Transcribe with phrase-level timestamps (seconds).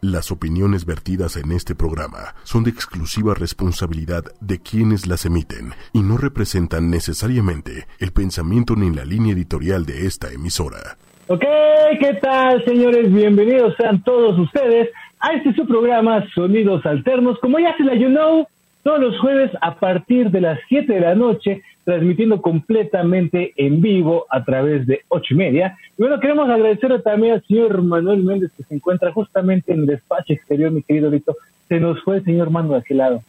[0.00, 6.02] Las opiniones vertidas en este programa son de exclusiva responsabilidad de quienes las emiten y
[6.02, 10.96] no representan necesariamente el pensamiento ni la línea editorial de esta emisora.
[11.26, 11.42] Ok,
[11.98, 13.12] ¿qué tal, señores?
[13.12, 14.88] Bienvenidos sean todos ustedes
[15.18, 17.36] a este su programa Sonidos Alternos.
[17.40, 18.46] Como ya se la you know,
[18.84, 24.26] todos los jueves a partir de las 7 de la noche transmitiendo completamente en vivo
[24.28, 25.74] a través de ocho y media.
[25.96, 29.86] Y bueno, queremos agradecer también al señor Manuel Méndez que se encuentra justamente en el
[29.86, 31.34] despacho exterior, mi querido Vito.
[31.66, 33.22] Se nos fue el señor Manu de aquel lado.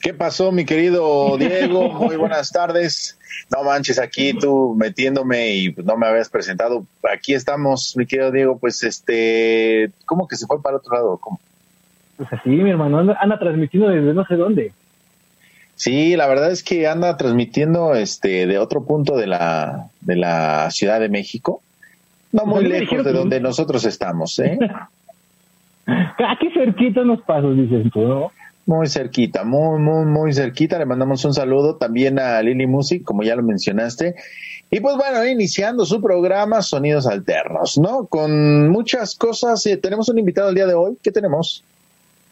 [0.00, 1.92] ¿Qué pasó, mi querido Diego?
[1.92, 3.18] Muy buenas tardes.
[3.50, 6.86] No manches, aquí tú metiéndome y no me habías presentado.
[7.12, 8.58] Aquí estamos, mi querido Diego.
[8.58, 11.18] Pues, este, ¿cómo que se fue para otro lado?
[11.20, 11.40] ¿Cómo?
[12.16, 14.72] Pues así, mi hermano, anda, anda transmitiendo desde no sé dónde.
[15.78, 20.72] Sí, la verdad es que anda transmitiendo este de otro punto de la de la
[20.72, 21.62] Ciudad de México,
[22.32, 24.58] no muy lejos de donde nosotros estamos, ¿eh?
[25.86, 28.32] Aquí cerquita unos pasos, dicen tú, ¿no?
[28.66, 30.80] Muy cerquita, muy, muy, muy cerquita.
[30.80, 34.16] Le mandamos un saludo también a Lili Music, como ya lo mencionaste.
[34.72, 38.06] Y pues bueno, iniciando su programa Sonidos Alternos, ¿no?
[38.06, 39.64] Con muchas cosas.
[39.66, 40.98] Eh, tenemos un invitado el día de hoy.
[41.04, 41.64] ¿Qué tenemos?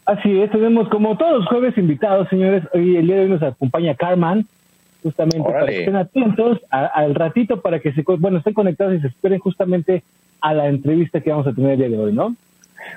[0.07, 2.63] Así es, tenemos como todos los jueves invitados, señores.
[2.73, 4.47] Hoy el día de hoy nos acompaña Carman,
[5.03, 9.07] justamente para que estén atentos al ratito para que se, bueno, estén conectados y se
[9.07, 10.03] esperen justamente
[10.39, 12.37] a la entrevista que vamos a tener el día de hoy, ¿no?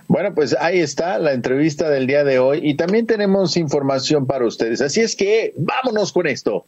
[0.07, 4.47] Bueno, pues ahí está la entrevista del día de hoy y también tenemos información para
[4.47, 4.81] ustedes.
[4.81, 6.65] Así es que vámonos con esto.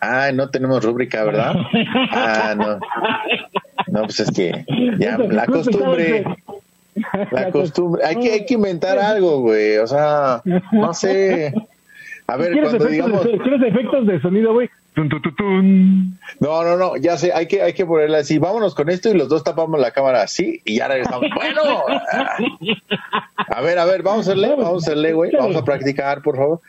[0.00, 1.54] Ah, no tenemos rúbrica, ¿verdad?
[2.12, 2.80] Ah, no.
[3.88, 4.64] No, pues es que
[4.98, 6.24] ya la costumbre.
[7.30, 8.04] La costumbre.
[8.04, 9.78] Hay que, hay que inventar algo, güey.
[9.78, 11.52] O sea, no sé.
[12.26, 13.22] A ver, cuando digamos.
[13.22, 14.68] ¿Quieres efectos de sonido, güey?
[16.40, 19.14] No, no, no, ya sé, hay que, hay que ponerle así, vámonos con esto y
[19.14, 21.26] los dos tapamos la cámara así y ya regresamos.
[21.34, 21.62] bueno,
[23.36, 26.36] a ver, a ver, vamos a hacerle, vamos a hacerle, güey, vamos a practicar, por
[26.36, 26.60] favor.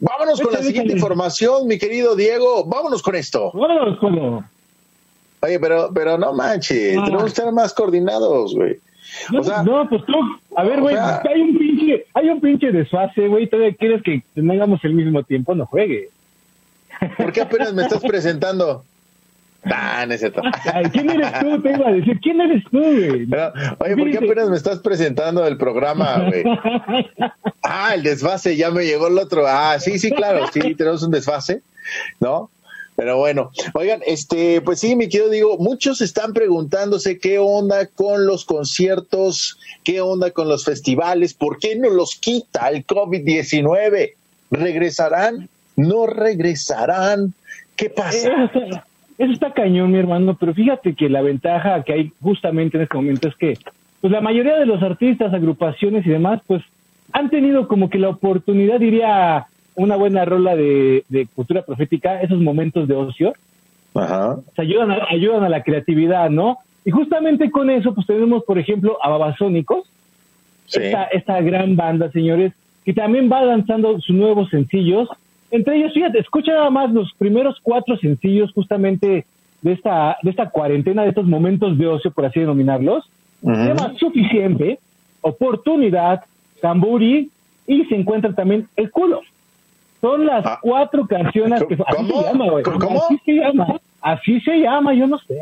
[0.00, 3.52] Vámonos con la siguiente información, mi querido Diego, vámonos con esto.
[3.52, 4.44] Vámonos con
[5.42, 8.78] Oye, pero, pero no manches, tenemos que estar más coordinados, güey.
[9.30, 10.14] No, o sea, no, pues tú,
[10.56, 14.84] a ver, güey, hay un pinche, hay un pinche desfase, güey, todavía quieres que tengamos
[14.84, 16.08] el mismo tiempo, no juegue.
[17.16, 18.84] ¿Por qué apenas me estás presentando?
[19.62, 20.40] Ah, no es cierto.
[20.90, 21.60] ¿Quién eres tú?
[21.60, 23.28] Te iba a decir, ¿quién eres tú, güey?
[23.78, 26.44] oye, ¿por qué apenas me estás presentando el programa, güey?
[27.62, 29.46] Ah, el desfase, ya me llegó el otro.
[29.46, 31.60] Ah, sí, sí, claro, sí, tenemos un desfase,
[32.18, 32.50] ¿no?
[33.00, 38.26] Pero bueno, oigan, este, pues sí, mi querido digo, muchos están preguntándose qué onda con
[38.26, 44.10] los conciertos, qué onda con los festivales, ¿por qué no los quita el COVID-19?
[44.50, 45.48] ¿Regresarán?
[45.76, 47.32] ¿No regresarán?
[47.74, 48.28] ¿Qué pasa?
[49.18, 52.98] Eso está, cañón, mi hermano, pero fíjate que la ventaja que hay justamente en este
[52.98, 53.54] momento es que
[54.02, 56.62] pues la mayoría de los artistas, agrupaciones y demás, pues
[57.14, 61.04] han tenido como que la oportunidad, diría, una buena rola de,
[61.34, 63.32] cultura profética, esos momentos de ocio,
[63.94, 64.38] Ajá.
[64.56, 66.58] ayudan, a, ayudan a la creatividad, ¿no?
[66.84, 69.88] Y justamente con eso, pues tenemos, por ejemplo, a Babasónicos,
[70.72, 72.52] esta, esta gran banda, señores,
[72.84, 75.08] que también va lanzando sus nuevos sencillos.
[75.50, 79.26] Entre ellos, fíjate, escucha nada más los primeros cuatro sencillos justamente
[79.62, 83.08] de esta, de esta cuarentena, de estos momentos de ocio, por así denominarlos.
[83.42, 84.78] Se llama Suficiente,
[85.22, 86.24] Oportunidad,
[86.60, 87.30] Camburi
[87.66, 89.22] y se encuentra también El Culo.
[90.00, 90.58] Son las ah.
[90.62, 91.76] cuatro canciones que...
[91.86, 92.64] Así se llama, güey.
[92.64, 93.04] ¿Cómo?
[93.04, 93.80] Así se llama.
[94.00, 95.38] Así se llama, yo no sé.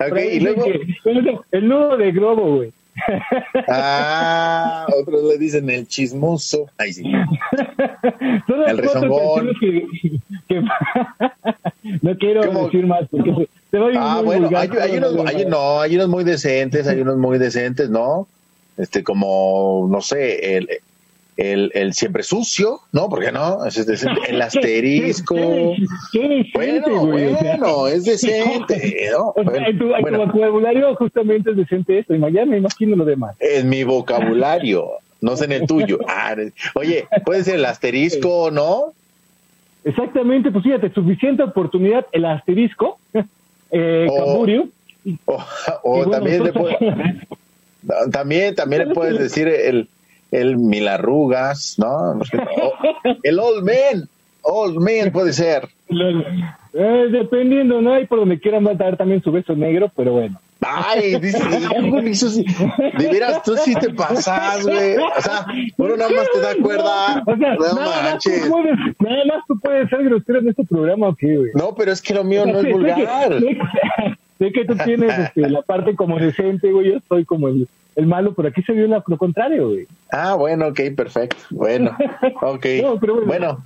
[0.10, 0.64] okay, y luego...
[1.50, 2.72] El nudo de globo, güey.
[3.68, 6.70] ah, otros le dicen el chismoso.
[6.78, 7.02] Ay, sí.
[8.66, 9.48] el rezongón.
[12.02, 15.96] no quiero decir más porque te voy Ah, bueno, hay, hay, unos, hay, no, hay
[15.96, 18.28] unos muy decentes, hay unos muy decentes, ¿no?
[18.76, 20.68] Este, como, no sé, el,
[21.36, 23.08] el, el siempre sucio, ¿no?
[23.08, 23.76] Porque no, es,
[24.28, 25.34] el asterisco.
[26.54, 29.34] bueno, bueno, es decente, ¿no?
[29.36, 33.36] en, tu, vocabulario justamente es decente esto, y mañana me imagino lo demás.
[33.40, 34.90] En mi vocabulario,
[35.20, 35.98] no sé en el tuyo.
[36.08, 36.36] Ah,
[36.74, 38.92] oye, puede ser el asterisco, ¿no?
[39.84, 42.98] Exactamente, pues fíjate, suficiente oportunidad, el asterisco,
[43.70, 44.46] eh, o,
[45.82, 46.52] o, también, le
[48.12, 49.88] también, también le puedes decir el
[50.34, 52.20] el mil arrugas, ¿no?
[53.22, 54.08] El old man,
[54.42, 55.68] old man puede ser.
[56.72, 57.92] Eh, dependiendo, ¿no?
[57.92, 60.40] Hay por donde quieran dar también su beso negro, pero bueno.
[60.66, 61.38] Ay, dice,
[62.98, 64.96] de veras, tú sí te pasas, güey.
[64.96, 65.46] O sea,
[65.76, 67.22] uno nada más te da cuerda.
[67.26, 68.48] O sea, no nada, manches.
[68.48, 68.64] Más
[68.98, 71.50] nada más tú puedes ser grosero en este programa, ¿o qué, güey?
[71.54, 73.40] No, pero es que lo mío no es vulgar.
[74.38, 78.06] sé que tú tienes este, la parte como decente, güey, yo estoy como el, el
[78.06, 79.86] malo, pero aquí se vio lo contrario, güey.
[80.10, 81.36] Ah, bueno, ok, perfecto.
[81.50, 81.96] Bueno,
[82.42, 82.66] ok.
[83.26, 83.64] bueno,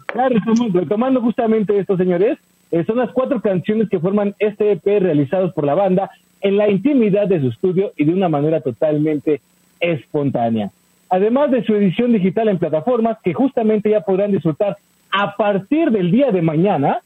[0.73, 2.39] retomando, justamente esto, señores,
[2.71, 6.11] eh, son las cuatro canciones que forman este EP realizados por la banda
[6.41, 9.41] en la intimidad de su estudio y de una manera totalmente
[9.81, 10.71] espontánea.
[11.11, 14.77] Además de su edición digital en plataformas que justamente ya podrán disfrutar
[15.11, 17.01] a partir del día de mañana,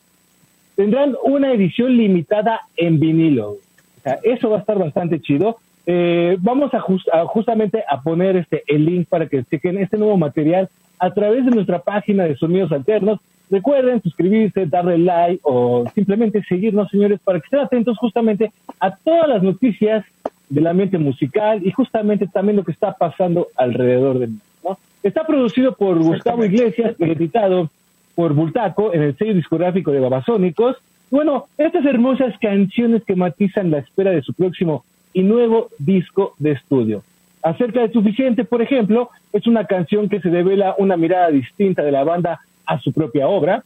[0.74, 3.50] tendrán una edición limitada en vinilo.
[3.50, 5.58] O sea, eso va a estar bastante chido.
[5.86, 6.80] Eh, vamos a,
[7.26, 10.68] justamente a poner este el link para que chequen este nuevo material
[10.98, 13.20] a través de nuestra página de Sonidos Alternos.
[13.50, 19.28] Recuerden suscribirse, darle like o simplemente seguirnos, señores, para que estén atentos justamente a todas
[19.28, 20.04] las noticias
[20.48, 24.78] del ambiente musical y justamente también lo que está pasando alrededor del mundo.
[25.02, 27.68] Está producido por Gustavo Iglesias y editado
[28.14, 30.76] por Bultaco en el sello discográfico de Babasónicos.
[31.10, 36.52] Bueno, estas hermosas canciones que matizan la espera de su próximo y nuevo disco de
[36.52, 37.02] estudio.
[37.42, 41.92] Acerca de Suficiente, por ejemplo, es una canción que se devela una mirada distinta de
[41.92, 43.64] la banda a su propia obra,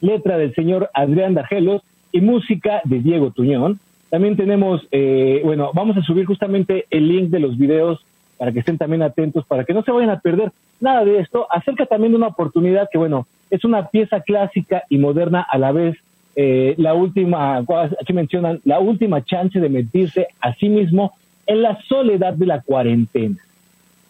[0.00, 3.80] letra del señor Adrián Dargelos y música de Diego Tuñón.
[4.10, 8.00] También tenemos, eh, bueno, vamos a subir justamente el link de los videos
[8.38, 11.46] para que estén también atentos, para que no se vayan a perder nada de esto.
[11.50, 15.72] Acerca también de una oportunidad que, bueno, es una pieza clásica y moderna a la
[15.72, 15.96] vez,
[16.40, 21.14] eh, la última, aquí mencionan, la última chance de metirse a sí mismo
[21.48, 23.38] en la soledad de la cuarentena.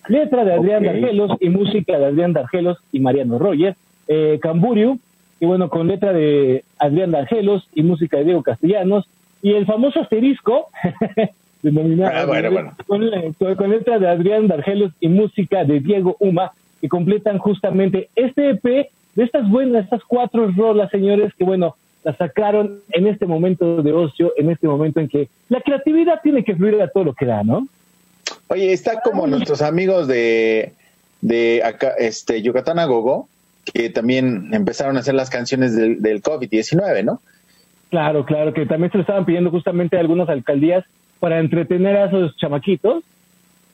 [0.09, 3.77] Letra de Adrián Dargelos y música de Adrián Dargelos y Mariano Roger.
[4.09, 4.99] Eh, Camburiu,
[5.41, 9.09] y bueno, con letra de Adrián Dargelos y música de Diego Castellanos.
[9.41, 10.69] Y el famoso asterisco,
[11.63, 16.53] denominado ah, Con, con, letra de Adrián Dargelos y música de Diego Uma,
[16.83, 18.65] que completan justamente este EP
[19.15, 21.75] de estas buenas, estas cuatro rolas, señores, que bueno,
[22.05, 26.45] la sacaron en este momento de ocio, en este momento en que la creatividad tiene
[26.45, 27.67] que fluir a todo lo que da, ¿no?
[28.49, 30.73] Oye, está como nuestros amigos de,
[31.21, 33.29] de acá, este, Yucatán a Gogo,
[33.73, 37.21] que también empezaron a hacer las canciones del, del COVID-19, ¿no?
[37.91, 40.85] Claro, claro, que también se lo estaban pidiendo justamente a algunas alcaldías
[41.21, 43.03] para entretener a esos chamaquitos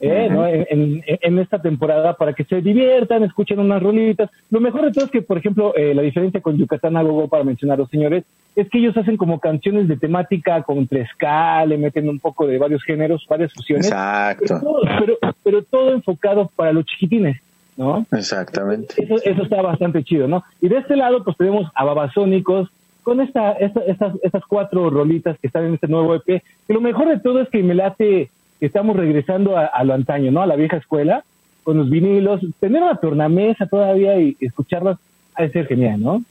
[0.01, 0.29] ¿eh?
[0.31, 0.47] ¿no?
[0.47, 4.31] En, esta temporada para que se diviertan, escuchen unas rolitas.
[4.51, 7.45] Lo mejor de todo es que, por ejemplo, eh, la diferencia con Yucatán Agogo, para
[7.45, 8.25] mencionar a los señores,
[8.57, 12.59] es que ellos hacen como canciones de temática con ska, le meten un poco de
[12.59, 13.87] varios géneros, varias fusiones.
[13.87, 14.61] Exacto.
[15.01, 17.41] Pero, pero, todo enfocado para los chiquitines.
[17.77, 18.07] ¿no?
[18.13, 18.95] Exactamente.
[19.03, 20.45] Eso, eso está bastante chido, ¿no?
[20.61, 22.71] Y de este lado, pues tenemos a Babasónicos,
[23.05, 27.09] con esta, estas, estas cuatro rolitas que están en este nuevo EP, que lo mejor
[27.09, 30.43] de todo es que me late estamos regresando a, lo antaño, ¿no?
[30.43, 31.25] A la vieja escuela,
[31.63, 34.99] con los vinilos, tener una tornamesa todavía y escucharlas
[35.35, 36.25] ha de ser genial, ¿no?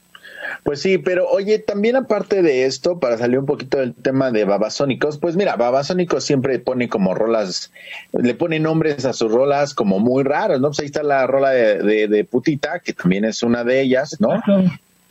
[0.62, 4.44] Pues sí, pero oye, también aparte de esto, para salir un poquito del tema de
[4.44, 7.72] Babasónicos, pues mira, Babasónicos siempre pone como rolas,
[8.12, 10.68] le pone nombres a sus rolas como muy raros, ¿no?
[10.68, 14.42] Pues ahí está la rola de, de, Putita, que también es una de ellas, ¿no?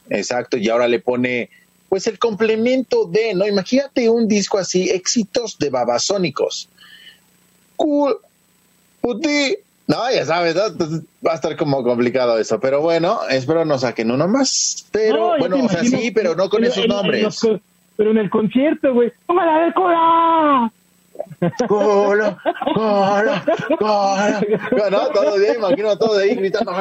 [0.09, 1.49] Exacto, y ahora le pone
[1.89, 3.47] pues el complemento de, ¿no?
[3.47, 6.69] Imagínate un disco así, éxitos de Babasónicos
[7.75, 8.15] cool,
[9.01, 9.55] puti.
[9.85, 12.59] No, ya sabes, va a estar como complicado eso.
[12.59, 14.87] Pero bueno, espero no saquen uno más.
[14.91, 17.39] Pero bueno, o sea, sí, pero no con esos nombres.
[17.97, 20.71] pero en el concierto, güey, ¡póngala de cola!
[21.67, 22.37] ¡Cola!
[22.73, 23.43] ¡Cola!
[23.79, 24.41] ¡Cola!
[24.89, 26.71] No, todo bien, imagino todo ahí gritando.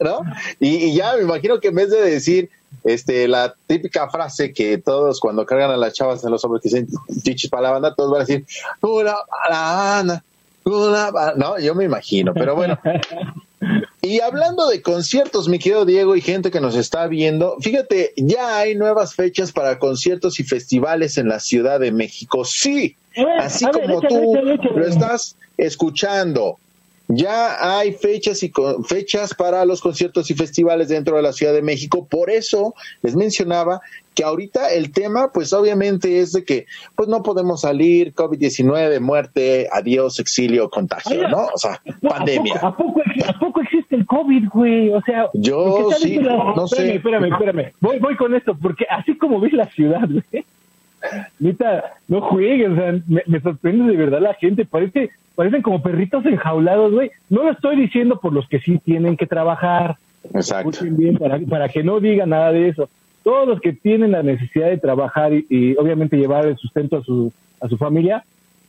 [0.00, 0.20] ¿No?
[0.60, 2.50] Y, ya me imagino que en vez de decir
[2.84, 6.68] este, la típica frase que todos cuando cargan a las chavas en los hombres que
[6.68, 6.88] dicen
[7.22, 8.44] chichis para la banda, todos van a decir,
[8.80, 9.16] una
[9.48, 10.24] la banda,
[10.64, 12.78] una no, yo me imagino, pero bueno.
[14.02, 18.58] Y hablando de conciertos, mi querido Diego y gente que nos está viendo, fíjate, ya
[18.58, 22.44] hay nuevas fechas para conciertos y festivales en la Ciudad de México.
[22.44, 22.96] Sí,
[23.38, 24.34] así como tú
[24.74, 26.58] lo estás escuchando.
[27.08, 28.52] Ya hay fechas y
[28.88, 32.04] fechas para los conciertos y festivales dentro de la Ciudad de México.
[32.10, 33.80] Por eso les mencionaba
[34.16, 39.68] que ahorita el tema, pues obviamente es de que, pues no podemos salir, COVID-19, muerte,
[39.70, 41.46] adiós, exilio, contagio, ¿no?
[41.54, 42.54] O sea, pandemia.
[42.54, 44.90] ¿a poco, ¿a, poco, existe el COVID, güey?
[44.90, 46.96] O sea, yo sí, no sé.
[46.96, 50.44] Espérame, espérame, voy, voy con esto, porque así como ves la ciudad, güey,
[51.38, 56.24] Nita, no juegues, o sea, me, sorprende de verdad la gente, parece, parecen como perritos
[56.26, 57.10] enjaulados, güey.
[57.28, 59.96] No lo estoy diciendo por los que sí tienen que trabajar.
[60.34, 60.78] Exacto.
[60.90, 62.88] Bien, para, para que no digan nada de eso.
[63.22, 67.32] Todos los que tienen la necesidad de trabajar y, obviamente llevar el sustento a su,
[67.60, 68.24] a su familia,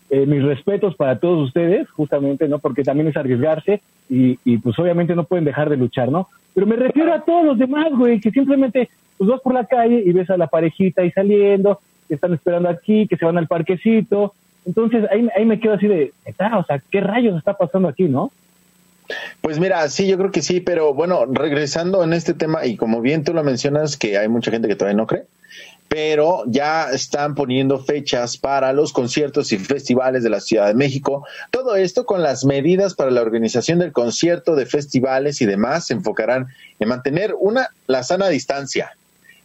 [0.09, 2.59] eh, mis respetos para todos ustedes, justamente, ¿no?
[2.59, 6.29] Porque también es arriesgarse y, y pues obviamente no pueden dejar de luchar, ¿no?
[6.55, 10.01] Pero me refiero a todos los demás, güey, que simplemente pues vas por la calle
[10.05, 13.47] y ves a la parejita ahí saliendo, que están esperando aquí, que se van al
[13.47, 14.33] parquecito.
[14.65, 18.31] Entonces ahí, ahí me quedo así de, o sea, ¿qué rayos está pasando aquí, no?
[19.41, 23.01] Pues mira, sí, yo creo que sí, pero bueno, regresando en este tema, y como
[23.01, 25.23] bien tú lo mencionas, que hay mucha gente que todavía no cree,
[25.87, 31.25] pero ya están poniendo fechas para los conciertos y festivales de la Ciudad de México.
[31.49, 35.93] Todo esto con las medidas para la organización del concierto, de festivales y demás se
[35.93, 36.47] enfocarán
[36.79, 38.91] en mantener una, la sana distancia.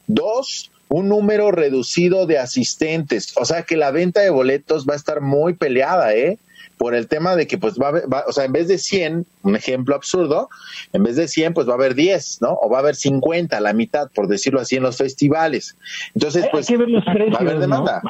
[0.08, 3.32] Dos, un número reducido de asistentes.
[3.36, 6.38] O sea que la venta de boletos va a estar muy peleada, ¿eh?
[6.76, 9.24] por el tema de que pues va a haber, o sea, en vez de 100,
[9.44, 10.48] un ejemplo absurdo,
[10.92, 12.58] en vez de 100 pues va a haber 10, ¿no?
[12.60, 15.76] O va a haber 50, la mitad, por decirlo así, en los festivales.
[16.14, 18.02] Entonces, pues va a haber demanda.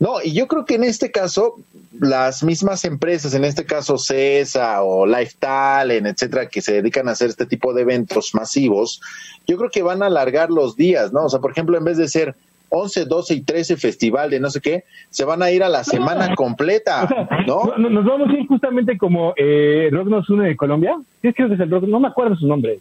[0.00, 0.22] ¿no?
[0.24, 1.56] y yo creo que en este caso,
[2.00, 7.28] las mismas empresas, en este caso CESA o Lifetime, etcétera, que se dedican a hacer
[7.28, 9.00] este tipo de eventos masivos,
[9.46, 11.24] yo creo que van a alargar los días, ¿no?
[11.24, 12.34] O sea, por ejemplo, en vez de ser
[12.70, 15.84] 11, 12 y 13 festival de no sé qué, se van a ir a la
[15.84, 17.08] semana completa,
[17.46, 17.76] ¿no?
[17.76, 20.96] Nos vamos a ir justamente como eh, Rock Nos Une de Colombia.
[21.22, 21.84] ¿Qué es que es el Rock?
[21.84, 22.80] No me acuerdo su nombre.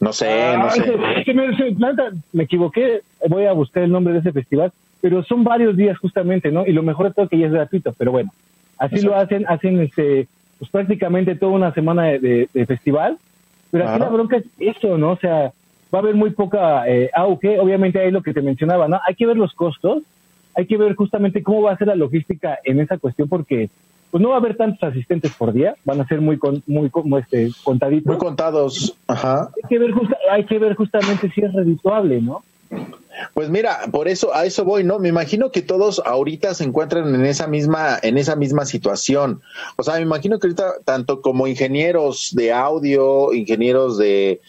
[0.00, 0.82] No sé, no ah, sé.
[2.32, 6.50] me, equivoqué, voy a buscar el nombre de ese festival, pero son varios días justamente,
[6.50, 6.66] ¿no?
[6.66, 8.32] Y lo mejor de todo que ya es gratuito, pero bueno,
[8.78, 10.28] así lo hacen, hacen este,
[10.58, 13.18] pues prácticamente toda una semana de, festival,
[13.70, 15.12] pero aquí la bronca es eso, ¿no?
[15.12, 15.52] O sea,
[15.92, 17.58] va a haber muy poca eh, auge.
[17.58, 19.00] Obviamente ahí lo que te mencionaba, ¿no?
[19.06, 20.02] Hay que ver los costos,
[20.54, 23.70] hay que ver justamente cómo va a ser la logística en esa cuestión porque
[24.10, 27.18] pues no va a haber tantos asistentes por día, van a ser muy muy como
[27.18, 28.06] este contaditos.
[28.06, 29.50] Muy contados, ajá.
[29.54, 29.94] Hay que ver
[30.30, 32.42] hay que ver justamente si es redituable, ¿no?
[33.34, 34.98] Pues mira, por eso a eso voy, ¿no?
[34.98, 39.42] Me imagino que todos ahorita se encuentran en esa misma en esa misma situación.
[39.76, 44.40] O sea, me imagino que ahorita tanto como ingenieros de audio, ingenieros de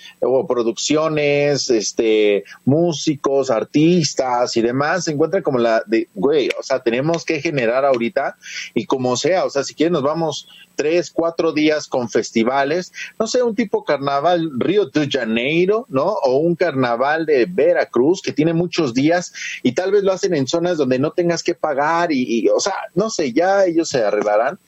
[0.48, 7.26] producciones, este, músicos, artistas y demás se encuentran como la de, güey, o sea, tenemos
[7.26, 8.38] que generar ahorita
[8.74, 10.48] y como sea, o sea, si quieren nos vamos
[10.80, 16.06] tres, cuatro días con festivales, no sé, un tipo carnaval Río de Janeiro, ¿no?
[16.06, 20.48] O un carnaval de Veracruz que tiene muchos días y tal vez lo hacen en
[20.48, 24.04] zonas donde no tengas que pagar y, y o sea, no sé, ya ellos se
[24.04, 24.60] arreglarán,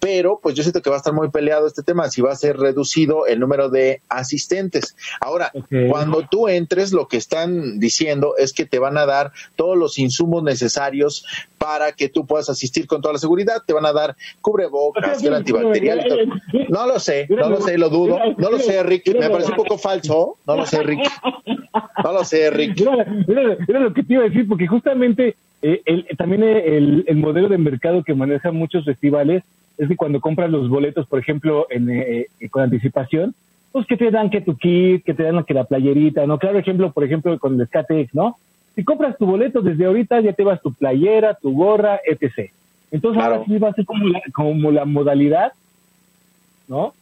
[0.00, 2.36] pero pues yo siento que va a estar muy peleado este tema, si va a
[2.36, 4.96] ser reducido el número de asistentes.
[5.20, 5.50] Ahora,
[5.90, 9.98] cuando tú entres, lo que están diciendo es que te van a dar todos los
[9.98, 11.24] insumos necesarios
[11.58, 15.34] para que tú puedas asistir con toda la seguridad, te van a dar cubrebocas, gel
[15.34, 16.04] antibacterial.
[16.68, 19.56] No lo sé, no lo sé, lo dudo, no lo sé, Rick, me parece un
[19.56, 21.00] poco falso, no lo sé, Rick.
[22.04, 22.80] No lo sé, Rick.
[22.80, 27.48] Era, lo que te iba a decir, porque justamente eh, el, también el, el modelo
[27.48, 29.42] de mercado que manejan muchos festivales
[29.78, 33.34] es que cuando compras los boletos, por ejemplo, en, eh, eh, con anticipación,
[33.72, 36.38] pues que te dan que tu kit, que te dan que la playerita, ¿no?
[36.38, 38.38] Claro ejemplo, por ejemplo, con el Skatex, ¿no?
[38.74, 42.50] Si compras tu boleto desde ahorita, ya te vas tu playera, tu gorra, etc.
[42.90, 45.52] Entonces ahora sí va a ser como la, como la modalidad,
[46.68, 46.94] ¿no?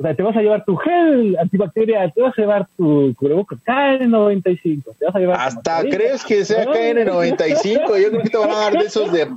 [0.00, 3.58] O sea, te vas a llevar tu gel antibacterial, te vas a llevar tu cubrebocas
[3.66, 5.38] KN95, te vas a llevar...
[5.38, 9.28] Hasta crees que sea KN95, yo creo que te van a dar de esos de,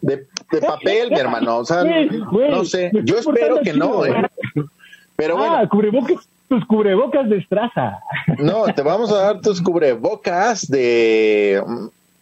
[0.00, 0.26] de,
[0.66, 4.14] papel, mi hermano, o sea, no sé, yo espero que no, eh.
[5.16, 5.54] pero bueno.
[5.54, 7.98] Ah, cubrebocas, tus cubrebocas de estraza.
[8.38, 11.62] No, te vamos a dar tus cubrebocas de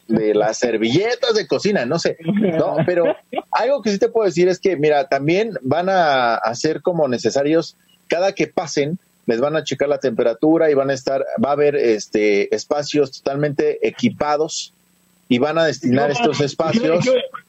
[0.09, 3.15] de las servilletas de cocina, no sé, no, pero
[3.53, 7.77] algo que sí te puedo decir es que, mira, también van a hacer como necesarios,
[8.09, 11.53] cada que pasen, les van a checar la temperatura y van a estar, va a
[11.53, 14.73] haber este espacios totalmente equipados
[15.29, 17.07] y van a destinar estos espacios.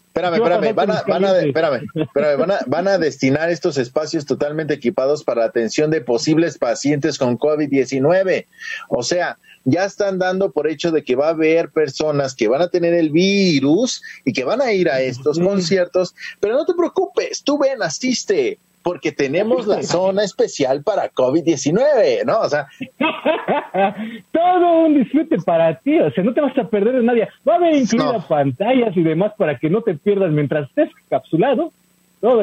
[0.08, 4.26] Espérame, espérame, van a, van a, espérame, espérame, van a, van a destinar estos espacios
[4.26, 8.46] totalmente equipados para la atención de posibles pacientes con COVID-19.
[8.90, 9.38] O sea,
[9.72, 12.94] ya están dando por hecho de que va a haber personas que van a tener
[12.94, 17.58] el virus y que van a ir a estos conciertos, pero no te preocupes, tú
[17.58, 22.40] ven, asiste, porque tenemos la zona especial para COVID-19, ¿no?
[22.40, 22.68] O sea,
[24.32, 27.28] todo un disfrute para ti, o sea, no te vas a perder de nadie.
[27.48, 31.72] Va a haber incluidas pantallas y demás para que no te pierdas mientras estés capsulado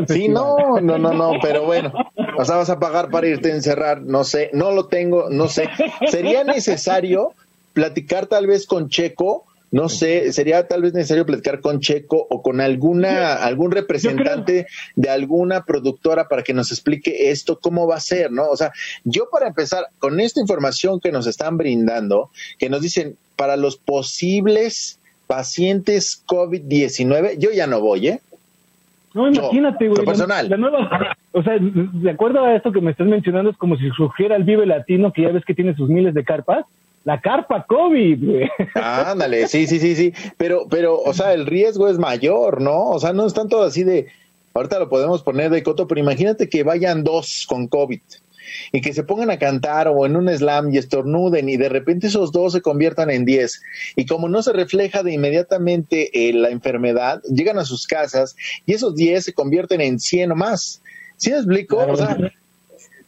[0.08, 1.92] sí, no, no, no, no, pero bueno,
[2.36, 5.48] o sea, vas a pagar para irte a encerrar, no sé, no lo tengo, no
[5.48, 5.68] sé.
[6.08, 7.32] Sería necesario
[7.72, 12.40] platicar tal vez con Checo, no sé, sería tal vez necesario platicar con Checo o
[12.40, 18.00] con alguna algún representante de alguna productora para que nos explique esto cómo va a
[18.00, 18.48] ser, ¿no?
[18.48, 18.72] O sea,
[19.04, 23.76] yo para empezar con esta información que nos están brindando, que nos dicen para los
[23.76, 28.20] posibles pacientes COVID-19, yo ya no voy, ¿eh?
[29.16, 30.04] No, imagínate, güey.
[30.04, 30.46] personal.
[31.32, 34.44] o sea, de acuerdo a esto que me estás mencionando, es como si surgiera el
[34.44, 36.66] Vive Latino, que ya ves que tiene sus miles de carpas,
[37.04, 38.50] la carpa COVID, güey.
[38.74, 40.12] Ándale, sí, sí, sí, sí.
[40.36, 42.90] Pero, pero, o sea, el riesgo es mayor, ¿no?
[42.90, 44.08] O sea, no es tanto así de,
[44.52, 48.00] ahorita lo podemos poner de coto, pero imagínate que vayan dos con COVID
[48.72, 52.08] y que se pongan a cantar o en un slam y estornuden y de repente
[52.08, 53.62] esos dos se conviertan en diez.
[53.96, 58.36] Y como no se refleja de inmediatamente eh, la enfermedad, llegan a sus casas
[58.66, 60.82] y esos diez se convierten en cien o más.
[61.16, 61.78] ¿Sí me explico?
[61.78, 62.16] O sea,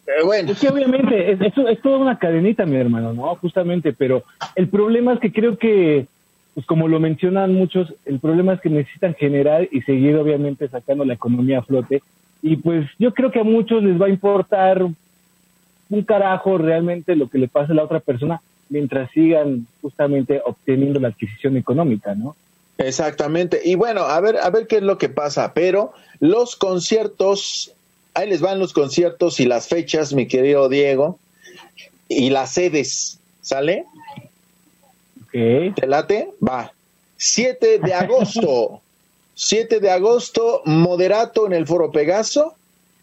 [0.08, 0.52] eh, bueno.
[0.52, 3.34] Es que obviamente es, es, toda una cadenita, mi hermano, ¿no?
[3.36, 6.06] Justamente, pero el problema es que creo que,
[6.54, 11.04] pues como lo mencionan muchos, el problema es que necesitan generar y seguir obviamente sacando
[11.04, 12.02] la economía a flote.
[12.40, 14.86] Y pues yo creo que a muchos les va a importar
[15.90, 21.00] un carajo realmente lo que le pasa a la otra persona mientras sigan justamente obteniendo
[21.00, 22.36] la adquisición económica, ¿no?
[22.78, 23.60] Exactamente.
[23.64, 25.52] Y bueno, a ver, a ver qué es lo que pasa.
[25.52, 27.72] Pero los conciertos,
[28.14, 31.18] ahí les van los conciertos y las fechas, mi querido Diego,
[32.08, 33.84] y las sedes, ¿sale?
[35.26, 35.72] Okay.
[35.72, 36.30] ¿Te late?
[36.46, 36.72] Va.
[37.16, 38.80] 7 de agosto.
[39.34, 42.54] 7 de agosto, moderato en el Foro Pegaso.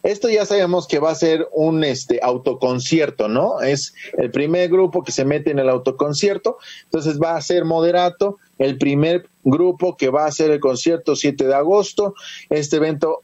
[0.05, 3.61] Esto ya sabemos que va a ser un este autoconcierto, ¿no?
[3.61, 8.37] Es el primer grupo que se mete en el autoconcierto, entonces va a ser moderato,
[8.59, 12.13] el primer grupo que va a hacer el concierto 7 de agosto.
[12.51, 13.23] Este evento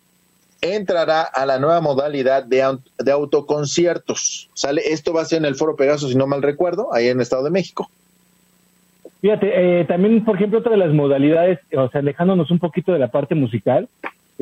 [0.60, 4.50] entrará a la nueva modalidad de, de autoconciertos.
[4.56, 4.82] ¿Sale?
[4.84, 7.22] Esto va a ser en el Foro Pegaso, si no mal recuerdo, ahí en el
[7.22, 7.92] Estado de México.
[9.22, 12.98] Fíjate, eh, también, por ejemplo, otra de las modalidades, o sea, alejándonos un poquito de
[12.98, 13.88] la parte musical,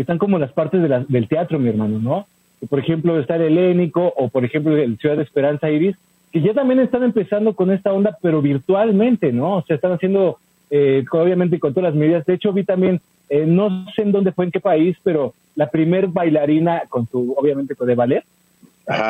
[0.02, 2.28] están como las partes de del teatro, mi hermano, ¿no?
[2.70, 5.96] Por ejemplo, está el helénico o, por ejemplo, el Ciudad de Esperanza Iris,
[6.32, 9.58] que ya también están empezando con esta onda, pero virtualmente, ¿no?
[9.58, 10.40] O sea, están haciendo,
[10.70, 12.26] eh, obviamente, con todas las medidas.
[12.26, 15.70] De hecho, vi también, eh, no sé en dónde fue, en qué país, pero la
[15.70, 18.24] primer bailarina con su, obviamente, con de ballet,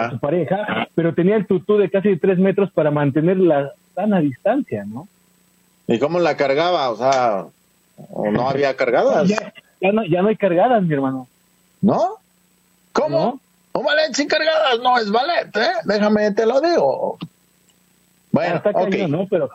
[0.09, 4.85] su pareja, pero tenía el tutú de casi tres metros para mantener la sana distancia,
[4.85, 5.07] ¿no?
[5.87, 6.89] ¿Y cómo la cargaba?
[6.89, 7.45] O sea,
[8.31, 9.27] no había cargadas?
[9.27, 11.27] ya no, ya no hay cargadas, mi hermano.
[11.81, 12.15] ¿No?
[12.93, 13.39] ¿Cómo?
[13.73, 15.73] Un ballet sin cargadas no es ballet, ¿eh?
[15.85, 17.17] Déjame, te lo digo.
[18.31, 19.07] Bueno, está okay.
[19.07, 19.27] ¿no?
[19.27, 19.49] Pero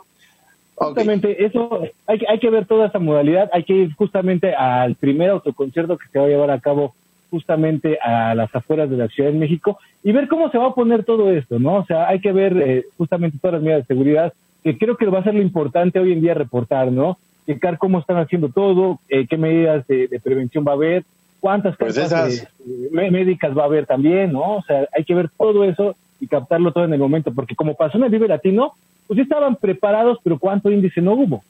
[0.74, 5.30] justamente eso, hay, hay que ver toda esa modalidad, hay que ir justamente al primer
[5.30, 6.94] autoconcierto que se va a llevar a cabo
[7.30, 10.74] justamente a las afueras de la Ciudad de México y ver cómo se va a
[10.74, 11.76] poner todo esto, ¿no?
[11.76, 15.06] O sea, hay que ver eh, justamente todas las medidas de seguridad, que creo que
[15.06, 17.18] va a ser lo importante hoy en día reportar, ¿no?
[17.46, 21.04] Checar cómo están haciendo todo, eh, qué medidas de, prevención va a haber,
[21.40, 22.48] cuántas pues eh,
[22.90, 24.56] médicas va a haber también, ¿no?
[24.56, 27.74] O sea, hay que ver todo eso y captarlo todo en el momento, porque como
[27.74, 28.72] pasó en el Vive Latino,
[29.06, 31.44] pues estaban preparados, pero cuánto índice no hubo.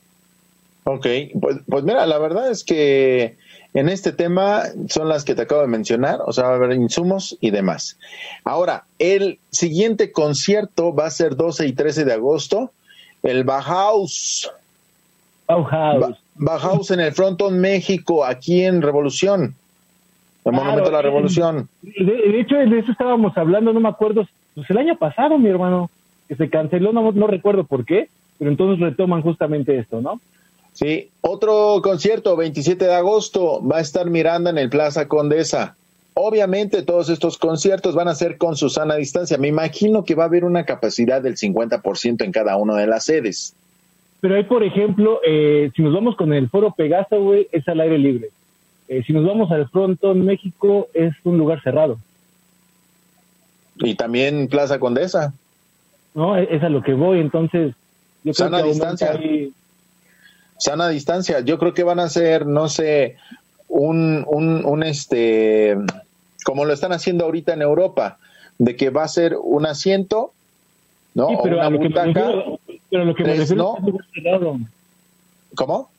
[0.84, 1.06] Ok,
[1.40, 3.36] pues, pues mira, la verdad es que
[3.72, 6.72] en este tema son las que te acabo de mencionar, o sea, va a haber
[6.72, 7.98] insumos y demás.
[8.44, 12.70] Ahora, el siguiente concierto va a ser 12 y 13 de agosto,
[13.22, 14.50] el Bauhaus
[15.46, 16.16] Bauhaus.
[16.34, 19.54] Bauhaus en el Frontón México, aquí en Revolución.
[20.44, 21.68] El Monumento de la Revolución.
[21.82, 25.90] De, hecho, de eso estábamos hablando, no me acuerdo, pues el año pasado, mi hermano,
[26.28, 30.20] que se canceló, no, no recuerdo por qué, pero entonces retoman justamente esto, ¿no?
[30.74, 35.76] Sí, otro concierto, 27 de agosto, va a estar Miranda en el Plaza Condesa.
[36.14, 39.38] Obviamente todos estos conciertos van a ser con Susana distancia.
[39.38, 43.04] Me imagino que va a haber una capacidad del 50% en cada una de las
[43.04, 43.54] sedes.
[44.24, 47.78] Pero hay, por ejemplo, eh, si nos vamos con el Foro Pegaso, güey, es al
[47.80, 48.30] aire libre.
[48.88, 51.98] Eh, si nos vamos al Frontón México, es un lugar cerrado.
[53.76, 55.34] Y también Plaza Condesa.
[56.14, 57.74] No, es a lo que voy, entonces.
[58.22, 59.20] Yo Sana distancia.
[60.56, 61.40] Sana distancia.
[61.40, 63.18] Yo creo que van a ser, no sé,
[63.68, 65.76] un, un, un este,
[66.46, 68.16] como lo están haciendo ahorita en Europa,
[68.56, 70.32] de que va a ser un asiento,
[71.12, 71.28] ¿no?
[71.28, 71.90] Sí, pero una a lo que
[72.94, 74.58] pero a lo que me refiero es que es lugar cerrado.
[75.56, 75.90] ¿Cómo?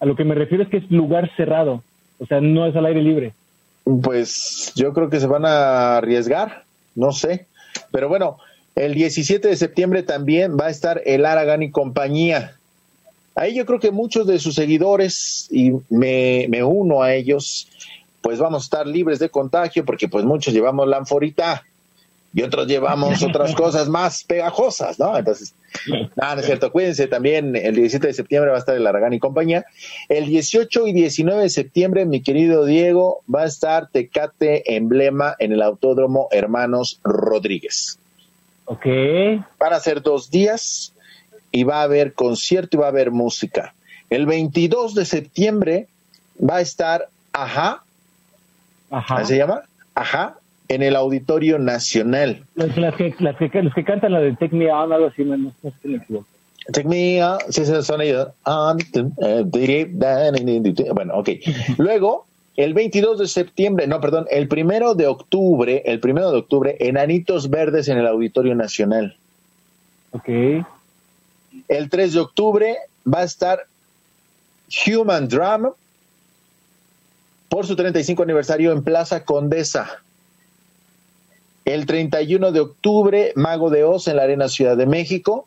[0.00, 1.84] A lo que me refiero es que es lugar cerrado.
[2.18, 3.32] O sea, no es al aire libre.
[4.02, 6.64] Pues yo creo que se van a arriesgar,
[6.96, 7.46] no sé.
[7.92, 8.38] Pero bueno,
[8.74, 12.56] el 17 de septiembre también va a estar el Aragán y compañía.
[13.36, 17.68] Ahí yo creo que muchos de sus seguidores, y me, me uno a ellos,
[18.20, 21.62] pues vamos a estar libres de contagio porque pues muchos llevamos la anforita
[22.32, 25.16] y otros llevamos otras cosas más pegajosas, ¿no?
[25.16, 25.54] Entonces,
[26.16, 26.70] nada, no es cierto.
[26.70, 29.64] Cuídense también, el 17 de septiembre va a estar el Aragán y compañía.
[30.08, 35.52] El 18 y 19 de septiembre, mi querido Diego, va a estar Tecate Emblema en
[35.52, 37.98] el Autódromo Hermanos Rodríguez.
[38.66, 38.86] Ok.
[39.58, 40.92] Van a ser dos días
[41.50, 43.74] y va a haber concierto y va a haber música.
[44.08, 45.88] El 22 de septiembre
[46.38, 47.82] va a estar Ajá.
[48.90, 49.24] Ajá.
[49.24, 49.62] se llama?
[49.94, 50.39] Ajá
[50.70, 52.44] en el Auditorio Nacional.
[52.54, 55.24] Las, las que, las que, los que cantan la de Take Me On, algo así,
[55.24, 55.52] no, no
[55.82, 56.26] si me equivoco.
[56.72, 58.28] Take me on, sí, sí, son ellos.
[58.44, 59.44] On, eh,
[60.94, 61.28] Bueno, ok.
[61.78, 62.24] Luego,
[62.56, 67.50] el 22 de septiembre, no, perdón, el primero de octubre, el primero de octubre, Enanitos
[67.50, 69.16] Verdes en el Auditorio Nacional.
[70.12, 70.28] Ok.
[71.66, 72.76] El 3 de octubre
[73.12, 73.66] va a estar
[74.86, 75.72] Human Drama
[77.48, 80.00] por su 35 aniversario en Plaza Condesa.
[81.74, 85.46] El 31 de octubre, Mago de Oz en la Arena Ciudad de México.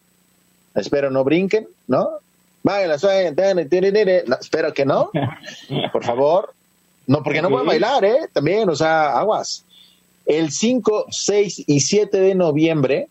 [0.75, 2.09] Espero no brinquen, ¿no?
[2.63, 5.11] Baila, no, espero que no.
[5.91, 6.53] Por favor.
[7.05, 8.29] No, porque no pueden bailar, ¿eh?
[8.31, 9.65] También, o sea, aguas.
[10.25, 13.09] El 5, 6 y 7 de noviembre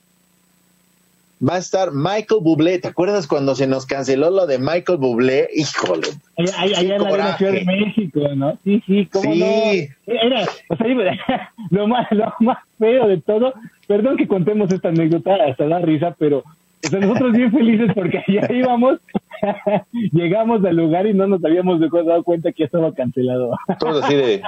[1.46, 2.78] va a estar Michael Bublé.
[2.78, 5.48] ¿Te acuerdas cuando se nos canceló lo de Michael Bublé?
[5.54, 6.08] Híjole.
[6.56, 8.58] Allá, en la Ciudad de México, ¿no?
[8.64, 9.40] Sí, sí, ¿cómo sí.
[9.40, 10.14] no?
[10.14, 13.54] Era, o sea, lo más, lo más feo de todo,
[13.86, 16.44] perdón que contemos esta anécdota, hasta da risa, pero
[16.84, 18.98] o sea, nosotros bien felices porque allá íbamos,
[20.12, 23.56] llegamos al lugar y no nos habíamos dado cuenta que estaba cancelado.
[23.78, 24.42] Todos así de,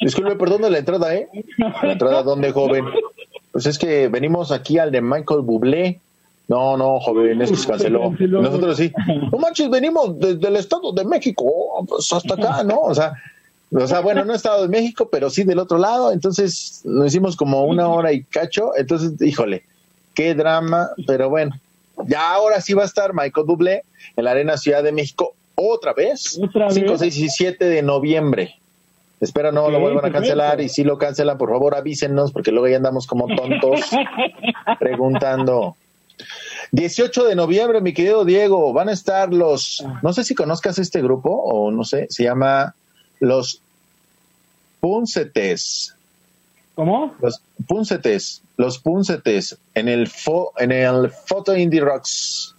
[0.00, 1.28] disculpe, perdón la entrada, ¿eh?
[1.82, 2.84] ¿La entrada dónde, joven?
[3.52, 6.00] Pues es que venimos aquí al de Michael Bublé
[6.48, 8.10] no, no, joven, es que se canceló.
[8.20, 8.92] Nosotros sí.
[9.32, 11.44] No manches, venimos desde el Estado de México
[11.88, 12.78] pues hasta acá, ¿no?
[12.80, 13.14] O sea,
[13.72, 16.12] o sea, bueno, no Estado de México, pero sí del otro lado.
[16.12, 18.70] Entonces nos hicimos como una hora y cacho.
[18.76, 19.64] Entonces, híjole,
[20.14, 21.58] qué drama, pero bueno.
[22.06, 23.82] Ya ahora sí va a estar Michael Bublé
[24.16, 26.38] en la Arena Ciudad de México otra vez.
[26.40, 28.54] ¿Otra 5, 6 y 7 de noviembre.
[29.18, 32.68] Espero no lo vuelvan a cancelar y si lo cancelan, por favor avísenos porque luego
[32.68, 33.80] ya andamos como tontos
[34.78, 35.74] preguntando.
[36.72, 41.02] 18 de noviembre, mi querido Diego, van a estar los, no sé si conozcas este
[41.02, 42.74] grupo o no sé, se llama
[43.20, 43.60] los
[44.80, 45.94] Puncetes.
[46.74, 47.14] ¿Cómo?
[47.20, 52.54] Los Puncetes, los Puncetes en el fo, en el Photo Indie Rocks.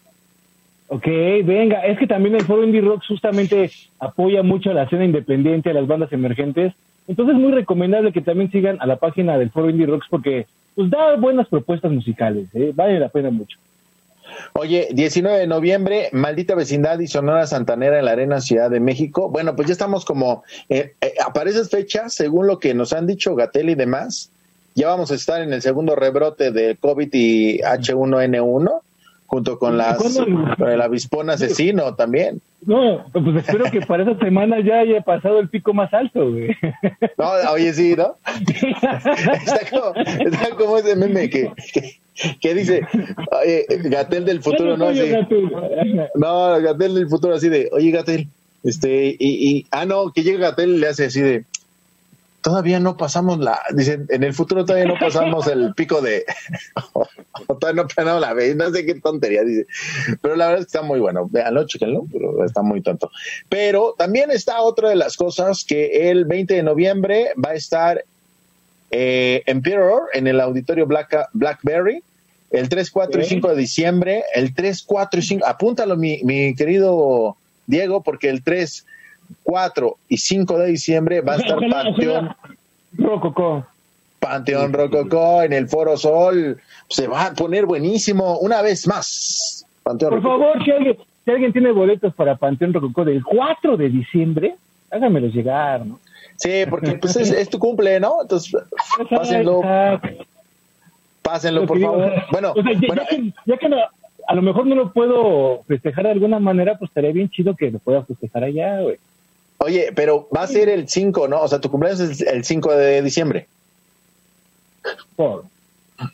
[0.90, 1.06] Ok,
[1.44, 5.70] venga, es que también el Foro Indie Rocks justamente apoya mucho a la escena independiente,
[5.70, 6.74] a las bandas emergentes.
[7.08, 10.48] Entonces es muy recomendable que también sigan a la página del Foro Indie Rocks porque
[10.76, 12.72] pues da buenas propuestas musicales, ¿eh?
[12.74, 13.58] vale la pena mucho.
[14.54, 19.30] Oye, 19 de noviembre, Maldita Vecindad y Sonora Santanera en la Arena Ciudad de México.
[19.30, 21.14] Bueno, pues ya estamos como, eh, eh,
[21.70, 24.32] fechas, según lo que nos han dicho Gatel y demás,
[24.76, 28.82] ya vamos a estar en el segundo rebrote de COVID y H1N1
[29.28, 30.00] junto con las
[30.60, 32.42] el avispón asesino también.
[32.66, 36.56] No, pues espero que para esa semana ya haya pasado el pico más alto, güey.
[37.18, 38.16] No, oye, sí, ¿no?
[38.48, 41.52] está, como, está como ese meme que,
[42.42, 42.82] que, dice,
[43.44, 44.88] oye, Gatel del futuro, ¿no?
[44.88, 45.12] Así,
[46.16, 48.28] no, Gatel del futuro así de, oye, Gatel,
[48.64, 51.46] este, y, y, ah, no, que llega Gatel y le hace así de,
[52.48, 56.24] todavía no pasamos la, dicen, en el futuro todavía no pasamos el pico de,
[57.60, 59.68] todavía no pasamos la vez, no sé qué tontería dice,
[60.22, 63.12] pero la verdad es que está muy bueno, véanlo, chequenlo, pero está muy tonto.
[63.50, 68.06] Pero también está otra de las cosas que el 20 de noviembre va a estar
[68.92, 72.02] eh, Emperor en el auditorio Black, Blackberry,
[72.52, 76.56] el 3, 4 y 5 de diciembre, el 3, 4 y 5, apúntalo mi, mi
[76.56, 78.86] querido Diego, porque el 3
[79.44, 82.36] 4 y 5 de diciembre va a estar Panteón
[82.98, 83.66] Rococó.
[84.20, 86.58] Panteón Rococó en el Foro Sol.
[86.90, 89.66] Se va a poner buenísimo una vez más.
[89.84, 94.56] Por favor, si alguien, si alguien tiene boletos para Panteón Rococó del 4 de diciembre,
[94.92, 96.00] háganmelos llegar, ¿no?
[96.36, 98.22] Sí, porque pues es, tu cumple, ¿no?
[98.22, 98.54] Entonces,
[99.10, 99.62] pásenlo.
[101.22, 102.14] Pásenlo, por favor.
[102.32, 102.54] bueno,
[103.46, 103.68] ya, que,
[104.28, 107.72] a lo mejor no lo puedo festejar de alguna manera, pues estaría bien chido que
[107.72, 108.98] lo pueda festejar allá, güey.
[109.60, 111.42] Oye, pero va a ser el 5, ¿no?
[111.42, 113.48] O sea, tu cumpleaños es el 5 de diciembre.
[115.16, 115.46] ¿Por?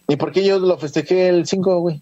[0.08, 2.01] ¿Y por qué yo lo festejé el 5, güey?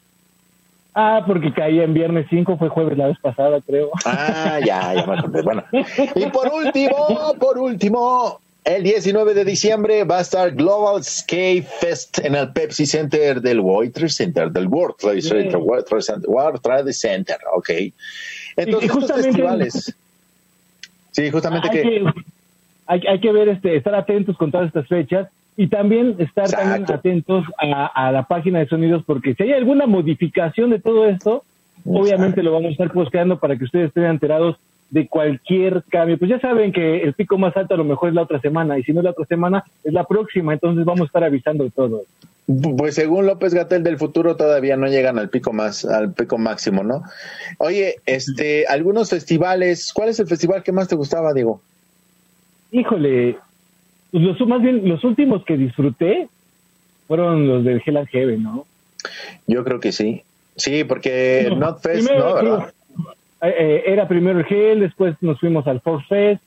[0.93, 3.89] Ah, porque caía en viernes 5, fue jueves la vez pasada, creo.
[4.05, 5.63] Ah, ya, ya me Bueno,
[6.15, 12.19] y por último, por último, el 19 de diciembre va a estar Global Skate Fest
[12.19, 16.29] en el Pepsi Center del World Trade Center, del World Trade Center, World Trade Center,
[16.29, 17.69] World Trade Center, ok.
[18.57, 19.95] Entonces, estos festivales
[21.11, 22.05] Sí, justamente hay que...
[22.87, 26.91] hay, hay, que ver, este, estar atentos con todas estas fechas y también estar también
[26.91, 31.43] atentos a, la página de sonidos porque si hay alguna modificación de todo esto,
[31.85, 34.57] obviamente lo vamos a estar posteando para que ustedes estén enterados
[34.91, 36.19] de cualquier cambio.
[36.19, 38.77] Pues ya saben que el pico más alto a lo mejor es la otra semana
[38.77, 41.69] y si no es la otra semana es la próxima, entonces vamos a estar avisando
[41.69, 42.03] todo.
[42.77, 46.83] Pues según López Gatel del futuro todavía no llegan al pico más, al pico máximo,
[46.83, 47.03] ¿no?
[47.57, 51.61] Oye, este, algunos festivales, ¿cuál es el festival que más te gustaba, Diego?
[52.71, 53.37] Híjole,
[54.11, 56.27] pues los, más bien los últimos que disfruté
[57.07, 58.65] fueron los del Hell and Heaven, ¿no?
[59.47, 60.23] Yo creo que sí.
[60.57, 62.65] Sí, porque no, NotFest, ¿no?
[62.67, 62.71] Eh,
[63.41, 66.43] eh, era primero el Hell, después nos fuimos al Force Fest.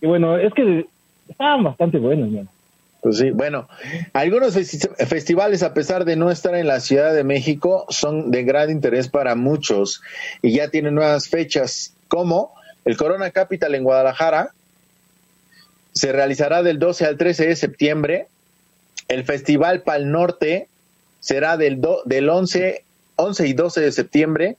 [0.00, 0.86] Y bueno, es que
[1.28, 2.46] estaban bastante buenos, ¿no?
[3.00, 3.68] Pues sí, bueno,
[4.12, 8.70] algunos festivales, a pesar de no estar en la Ciudad de México, son de gran
[8.70, 10.02] interés para muchos
[10.42, 14.50] y ya tienen nuevas fechas, como el Corona Capital en Guadalajara,
[15.92, 18.26] se realizará del 12 al 13 de septiembre,
[19.06, 20.66] el Festival Pal Norte
[21.20, 22.82] será del, del 11,
[23.16, 24.56] 11 y 12 de septiembre,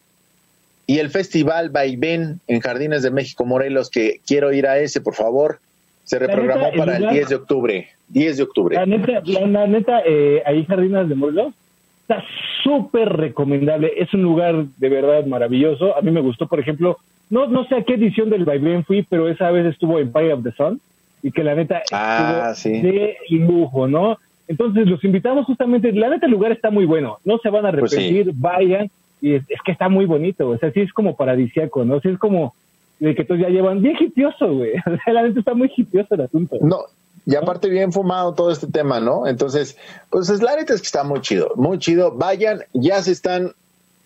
[0.90, 5.14] y el Festival Vaivén en Jardines de México Morelos, que quiero ir a ese, por
[5.14, 5.60] favor,
[6.04, 7.90] se reprogramó para el, 10 de octubre.
[8.08, 8.76] 10 de octubre.
[8.76, 11.54] La neta, la, neta eh, ahí Jardines de Morelos
[12.02, 12.24] está
[12.64, 13.92] súper recomendable.
[13.98, 15.96] Es un lugar de verdad maravilloso.
[15.96, 16.98] A mí me gustó, por ejemplo,
[17.30, 20.34] no, no sé a qué edición del Vaivén fui, pero esa vez estuvo en Fire
[20.34, 20.82] of the Sun
[21.22, 24.18] y que la neta ah, estuvo de lujo, ¿no?
[24.48, 27.72] Entonces los invitamos justamente, la neta el lugar está muy bueno, no se van a
[27.72, 28.90] pues arrepentir, vayan,
[29.22, 32.00] y es, que está muy bonito, o sea, sí es como paradisiaco, ¿no?
[32.02, 32.54] Sí es como
[33.00, 34.74] de que todos ya llevan bien hipioso, güey.
[34.86, 36.58] O sea, la neta está muy hipioso el asunto.
[36.62, 36.86] No,
[37.26, 39.28] y aparte bien fumado todo este tema, ¿no?
[39.28, 39.78] Entonces,
[40.10, 42.12] pues la neta es que está muy chido, muy chido.
[42.16, 43.54] Vayan, ya se están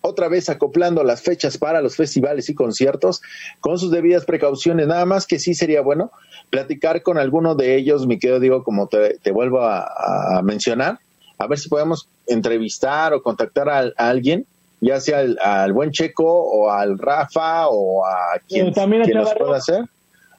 [0.06, 3.22] otra vez acoplando las fechas para los festivales y conciertos
[3.62, 4.88] con sus debidas precauciones.
[4.88, 6.12] Nada más que sí sería bueno
[6.50, 11.00] platicar con alguno de ellos, mi querido digo, como te, vuelvo a, mencionar,
[11.38, 14.46] a ver si podemos entrevistar o contactar a, alguien,
[14.84, 19.86] ya sea al, buen Checo o al Rafa o a quien, también nos pueda hacer,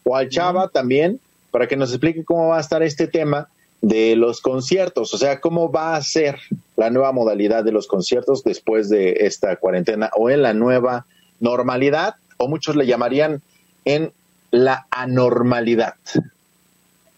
[0.04, 1.18] o al Chava también,
[1.50, 3.48] para que nos explique cómo va a estar este tema
[3.80, 6.38] de los conciertos, o sea, cómo va a ser
[6.76, 11.06] la nueva modalidad de los conciertos después de esta cuarentena o en la nueva
[11.40, 13.40] normalidad, o muchos le llamarían
[13.86, 14.12] en
[14.50, 15.94] la anormalidad.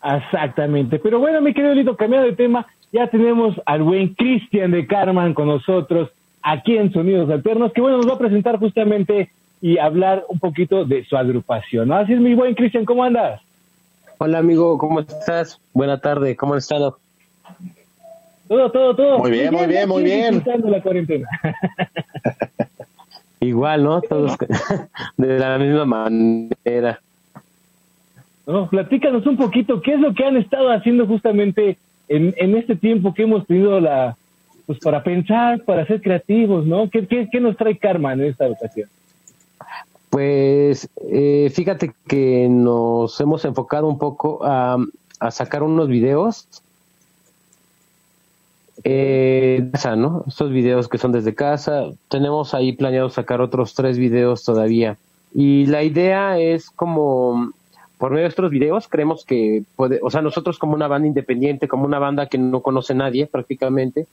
[0.04, 4.86] Exactamente, pero bueno, mi querido Lito, cambiando de tema, ya tenemos al buen Cristian de
[4.86, 6.10] Carman con nosotros
[6.46, 9.30] aquí en Sonidos Alternos, que bueno, nos va a presentar justamente
[9.60, 11.92] y hablar un poquito de su agrupación.
[11.92, 13.40] Así es, mi buen Cristian, ¿cómo andas?
[14.18, 15.60] Hola amigo, ¿cómo estás?
[15.74, 16.98] Buena tarde, ¿cómo han estado?
[18.46, 19.18] Todo, todo, todo.
[19.18, 20.44] Muy bien, muy bien, muy bien.
[20.64, 21.28] La cuarentena.
[23.40, 24.00] Igual, ¿no?
[24.02, 24.36] Todos
[25.16, 27.00] de la misma manera.
[28.46, 31.76] No, platícanos un poquito, ¿qué es lo que han estado haciendo justamente
[32.08, 34.16] en, en este tiempo que hemos tenido la,
[34.66, 36.90] pues para pensar, para ser creativos, ¿no?
[36.90, 38.88] ¿Qué, qué, qué nos trae Karma en esta ocasión?
[40.16, 44.78] Pues eh, fíjate que nos hemos enfocado un poco a,
[45.30, 46.48] sacar unos videos.
[48.84, 50.24] Eh, ¿no?
[50.26, 51.90] Estos videos que son desde casa.
[52.08, 54.96] Tenemos ahí planeado sacar otros tres videos todavía.
[55.34, 57.52] Y la idea es como,
[57.98, 61.68] por medio de estos videos, creemos que puede, o sea, nosotros como una banda independiente,
[61.68, 64.06] como una banda que no conoce nadie prácticamente,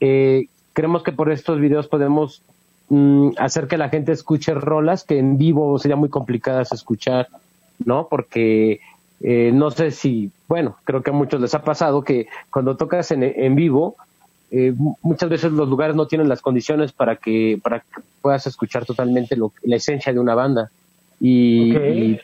[0.00, 2.42] eh, creemos que por estos videos podemos
[2.90, 7.28] Mm, hacer que la gente escuche rolas que en vivo sería muy complicadas escuchar,
[7.84, 8.08] ¿no?
[8.10, 8.80] Porque
[9.20, 13.12] eh, no sé si, bueno, creo que a muchos les ha pasado que cuando tocas
[13.12, 13.94] en, en vivo,
[14.50, 18.84] eh, muchas veces los lugares no tienen las condiciones para que, para que puedas escuchar
[18.84, 20.72] totalmente lo, la esencia de una banda.
[21.20, 22.18] Y,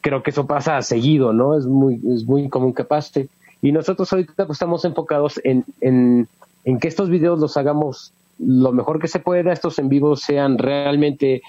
[0.00, 1.58] creo que eso pasa seguido, ¿no?
[1.58, 3.28] Es muy, es muy común que pase.
[3.60, 6.28] Y nosotros ahorita pues, estamos enfocados en, en,
[6.64, 10.58] en que estos videos los hagamos lo mejor que se pueda, estos en vivo sean
[10.58, 11.42] realmente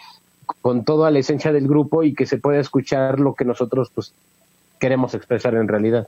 [0.61, 4.13] con toda la esencia del grupo y que se pueda escuchar lo que nosotros pues
[4.79, 6.07] queremos expresar en realidad.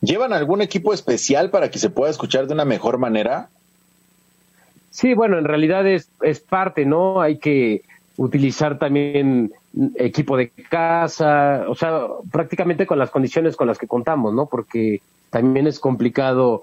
[0.00, 3.50] ¿Llevan algún equipo especial para que se pueda escuchar de una mejor manera?
[4.90, 7.20] Sí, bueno, en realidad es, es parte, ¿no?
[7.20, 7.82] Hay que
[8.16, 9.52] utilizar también
[9.96, 12.00] equipo de casa, o sea,
[12.32, 14.46] prácticamente con las condiciones con las que contamos, ¿no?
[14.46, 16.62] Porque también es complicado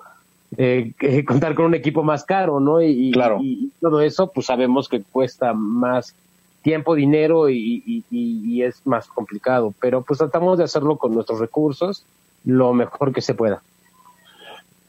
[0.55, 0.93] eh,
[1.27, 2.81] contar con un equipo más caro, ¿no?
[2.81, 3.39] Y, claro.
[3.41, 6.15] y, todo eso, pues sabemos que cuesta más
[6.61, 12.03] tiempo, dinero y, y, es más complicado, pero pues tratamos de hacerlo con nuestros recursos
[12.43, 13.61] lo mejor que se pueda.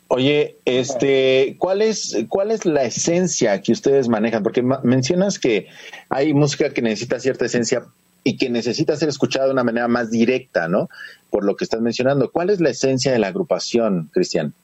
[0.09, 4.43] Oye, este, ¿cuál es, cuál es la esencia que ustedes manejan?
[4.43, 5.69] Porque mencionas que
[6.09, 7.85] hay música que necesita cierta esencia
[8.25, 10.89] y que necesita ser escuchada de una manera más directa, ¿no?
[11.31, 12.31] Por lo que estás mencionando.
[12.31, 14.55] ¿Cuál es la esencia de la agrupación, Cristian?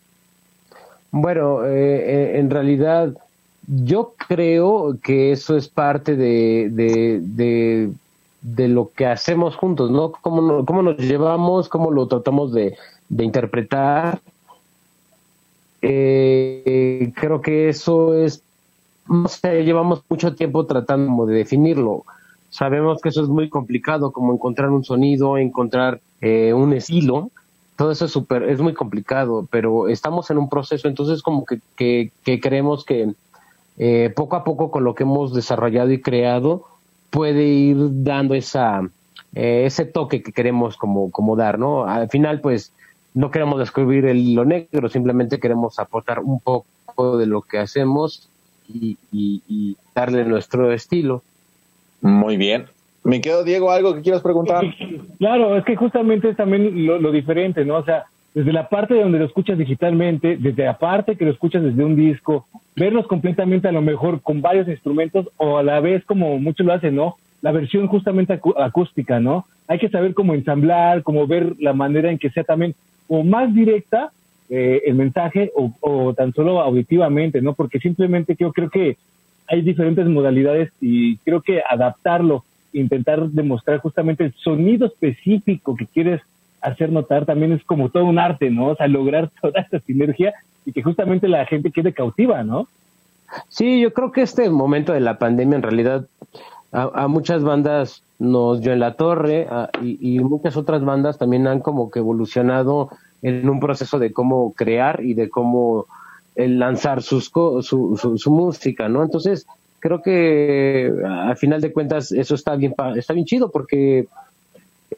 [1.17, 3.15] Bueno, eh, eh, en realidad
[3.69, 7.93] yo creo que eso es parte de, de,
[8.43, 10.11] de, lo que hacemos juntos, ¿no?
[10.11, 12.77] Cómo, cómo nos llevamos, cómo lo tratamos de,
[13.09, 14.23] de interpretar.
[15.83, 18.43] Eh, creo que eso es,
[19.09, 22.03] no sé, llevamos mucho tiempo tratando de definirlo.
[22.51, 27.31] Sabemos que eso es muy complicado, como encontrar un sonido, encontrar un estilo,
[27.77, 31.61] todo eso es súper, es muy complicado, pero estamos en un proceso, entonces como que,
[31.77, 33.13] que, creemos que
[33.79, 36.67] eh, poco a poco con lo que hemos desarrollado y creado
[37.11, 38.83] puede ir dando esa,
[39.35, 41.85] eh, ese toque que queremos como, como dar, ¿no?
[41.85, 42.73] Al final, pues,
[43.13, 48.29] no queremos descubrir el lo negro, simplemente queremos aportar un poco de lo que hacemos
[48.69, 51.23] y, y darle nuestro estilo.
[52.01, 52.67] Muy bien.
[53.05, 54.65] Me quedo, Diego, algo que quieras preguntar.
[55.19, 57.77] Claro, es que justamente es también lo, diferente, ¿no?
[57.77, 61.31] O sea, desde la parte de donde lo escuchas digitalmente, desde la parte que lo
[61.31, 65.81] escuchas desde un disco, verlos completamente a lo mejor con varios instrumentos o a la
[65.81, 67.17] vez como muchos lo hacen, ¿no?
[67.43, 69.47] La versión justamente acústica, ¿no?
[69.69, 72.75] Hay que saber cómo ensamblar, cómo ver la manera en que sea también
[73.07, 74.13] o más directa
[74.49, 77.53] eh, el mensaje o, tan solo auditivamente, ¿no?
[77.53, 78.97] Porque simplemente yo creo que
[79.47, 86.21] hay diferentes modalidades y creo que adaptarlo intentar demostrar justamente el sonido específico que quieres
[86.61, 88.69] hacer notar también es como todo un arte, ¿no?
[88.69, 90.35] O sea, lograr toda esta sinergia
[90.67, 92.69] y que justamente la gente quede cautiva, ¿no?
[93.49, 96.07] Sí, yo creo que este momento de la pandemia en realidad
[96.73, 99.47] a, muchas bandas nos dio en la torre
[99.81, 102.91] y, muchas otras bandas también han como que evolucionado
[103.23, 105.87] en un proceso de cómo crear y de cómo
[106.37, 109.05] lanzar sus, su, su, su música, ¿no?
[109.05, 109.47] Entonces,
[109.85, 114.09] creo que al final de cuentas eso está bien, está bien chido porque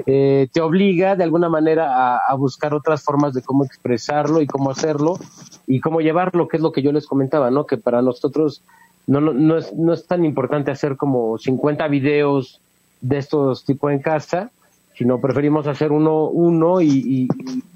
[0.06, 4.70] eh, te obliga de alguna manera a, buscar otras formas de cómo expresarlo y cómo
[4.70, 5.18] hacerlo
[5.66, 7.66] y cómo llevarlo, que es lo que yo les comentaba, ¿no?
[7.66, 8.62] Que para nosotros
[9.08, 12.60] no, no, no, es, no es tan importante hacer como 50 videos
[13.00, 14.52] de estos tipos en casa,
[14.94, 17.26] sino preferimos hacer uno, uno y,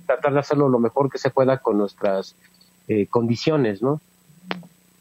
[0.07, 2.37] tratar de hacerlo lo mejor que se pueda con nuestras
[2.87, 4.01] eh, condiciones, ¿no?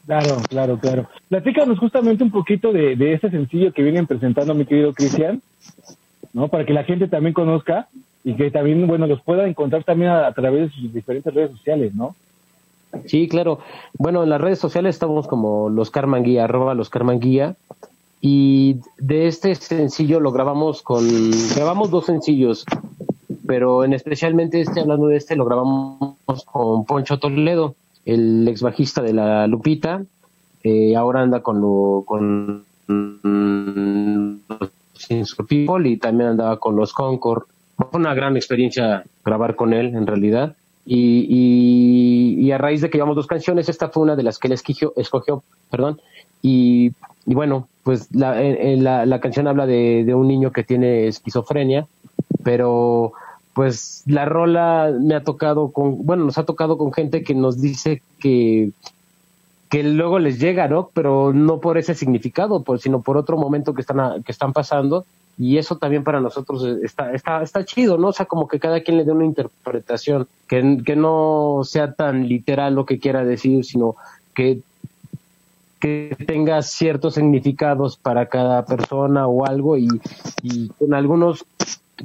[0.09, 1.07] Claro, claro, claro.
[1.27, 5.39] Platícanos justamente un poquito de, de este sencillo que vienen presentando mi querido Cristian,
[6.33, 6.47] ¿no?
[6.47, 7.89] Para que la gente también conozca
[8.23, 11.93] y que también, bueno, los pueda encontrar también a, través de sus diferentes redes sociales,
[11.93, 12.15] ¿no?
[13.05, 13.59] Sí, claro.
[13.99, 17.55] Bueno, en las redes sociales estamos como los Carman Guía, arroba los Carman Guía.
[18.19, 21.05] Y de este sencillo lo grabamos con,
[21.55, 22.65] grabamos dos sencillos,
[23.45, 27.75] pero en especialmente este, hablando de este, lo grabamos con Poncho Toledo
[28.13, 30.03] el ex bajista de la Lupita,
[30.63, 32.65] eh, ahora anda con lo, con
[35.09, 37.43] los People y también andaba con los Concord.
[37.77, 40.55] Fue una gran experiencia grabar con él, en realidad.
[40.85, 44.53] Y, a raíz de que llevamos dos canciones, esta fue una de las que él
[44.53, 46.01] escogió, perdón.
[46.41, 46.93] Y,
[47.25, 51.85] bueno, pues la, la, la, canción habla de un niño que tiene esquizofrenia,
[52.43, 53.13] pero
[53.59, 57.59] pues la rola me ha tocado con, bueno, nos ha tocado con gente que nos
[57.59, 58.71] dice que
[59.69, 60.91] que luego les llega, ¿no?
[60.93, 65.03] Pero no por ese significado, pues, sino por otro momento que están que están pasando
[65.37, 68.07] y eso también para nosotros está está está chido, ¿no?
[68.07, 72.29] O sea, como que cada quien le dé una interpretación que, que no sea tan
[72.29, 73.97] literal lo que quiera decir, sino
[74.33, 74.61] que
[75.81, 79.89] que tenga ciertos significados para cada persona o algo y,
[80.43, 81.45] y con algunos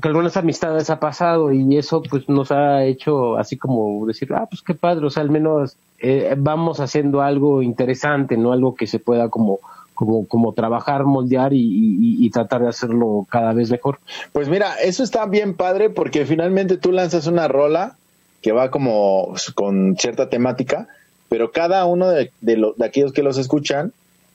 [0.00, 4.46] que algunas amistades ha pasado y eso pues nos ha hecho así como decir, ah,
[4.48, 8.52] pues qué padre, o sea, al menos eh, vamos haciendo algo interesante, ¿no?
[8.52, 9.60] Algo que se pueda como
[9.94, 14.00] como, como trabajar, moldear y, tratar de hacerlo cada vez mejor.
[14.32, 17.96] Pues mira, eso está bien padre porque finalmente tú lanzas una rola
[18.42, 20.88] que va como con cierta temática,
[21.28, 23.92] pero cada uno de, de, de aquellos que los escuchan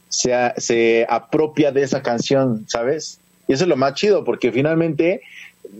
[0.07, 3.19] se, se apropia de esa canción, ¿sabes?
[3.49, 5.21] Y eso es lo más chido, porque finalmente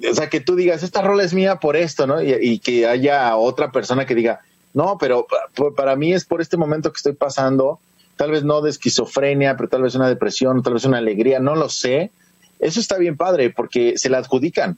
[0.10, 2.22] o sea, que tú digas, esta rola es mía por esto, ¿no?
[2.22, 4.42] Y, que haya otra persona que diga,
[4.74, 5.26] no, pero
[5.76, 7.80] para mí es por este momento que estoy pasando,
[8.16, 11.56] tal vez no de esquizofrenia, pero tal vez una depresión, tal vez una alegría, no
[11.56, 12.12] lo sé.
[12.60, 14.78] Eso está bien padre porque se la adjudican.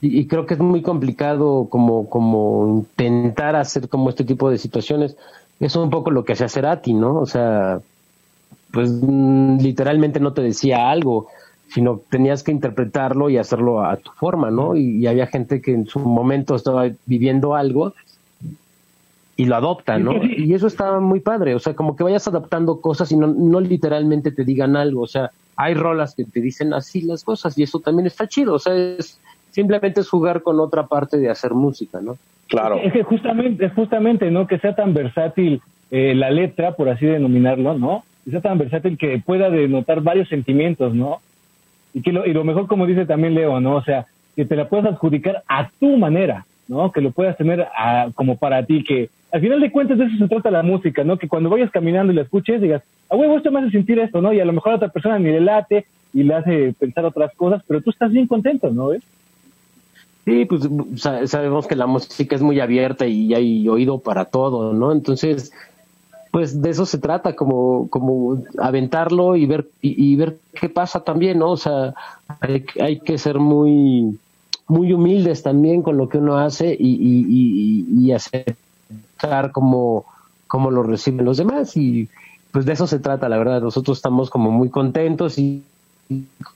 [0.00, 5.16] Y, creo que es muy complicado como, como intentar hacer como este tipo de situaciones.
[5.60, 7.20] Eso es un poco lo que hace Cerati, ¿no?
[7.20, 7.80] O sea,
[8.72, 11.28] pues mm, literalmente no te decía algo
[11.72, 14.76] sino tenías que interpretarlo y hacerlo a tu forma, ¿no?
[14.76, 17.94] Y, había gente que en su momento estaba viviendo algo
[19.36, 20.12] y lo adopta, ¿no?
[20.22, 23.60] Y eso está muy padre, o sea, como que vayas adaptando cosas y no, no
[23.60, 27.62] literalmente te digan algo, o sea, hay rolas que te dicen así las cosas y
[27.62, 29.18] eso también está chido, o sea, es
[29.50, 32.16] simplemente es jugar con otra parte de hacer música, ¿no?
[32.48, 32.76] Claro.
[32.76, 34.46] Es que justamente, es justamente, ¿no?
[34.46, 38.04] Que sea tan versátil eh, la letra, por así denominarlo, ¿no?
[38.24, 41.20] Que sea tan versátil que pueda denotar varios sentimientos, ¿no?
[41.94, 43.76] Y que lo, y lo mejor como dice también Leo, ¿no?
[43.76, 46.90] O sea, que te la puedas adjudicar a tu manera, ¿no?
[46.92, 50.16] Que lo puedas tener a, como para ti, que al final de cuentas de eso
[50.18, 51.18] se trata la música, ¿no?
[51.18, 54.20] Que cuando vayas caminando y la escuches digas, ah, huevo, esto me hace sentir esto,
[54.20, 54.32] ¿no?
[54.32, 57.34] Y a lo mejor a otra persona ni le late y le hace pensar otras
[57.34, 58.90] cosas, pero tú estás bien contento, ¿no?
[60.24, 64.92] Sí, pues sabemos que la música es muy abierta y hay oído para todo, ¿no?
[64.92, 65.52] Entonces,
[66.32, 71.38] pues de eso se trata, como, como aventarlo y ver, y, ver qué pasa también,
[71.38, 71.50] ¿no?
[71.52, 71.94] O sea,
[72.40, 74.18] hay, hay, que ser muy,
[74.66, 80.06] muy humildes también con lo que uno hace y, y, y aceptar como,
[80.48, 82.08] como lo reciben los demás y
[82.50, 83.60] pues de eso se trata, la verdad.
[83.60, 85.62] Nosotros estamos como muy contentos y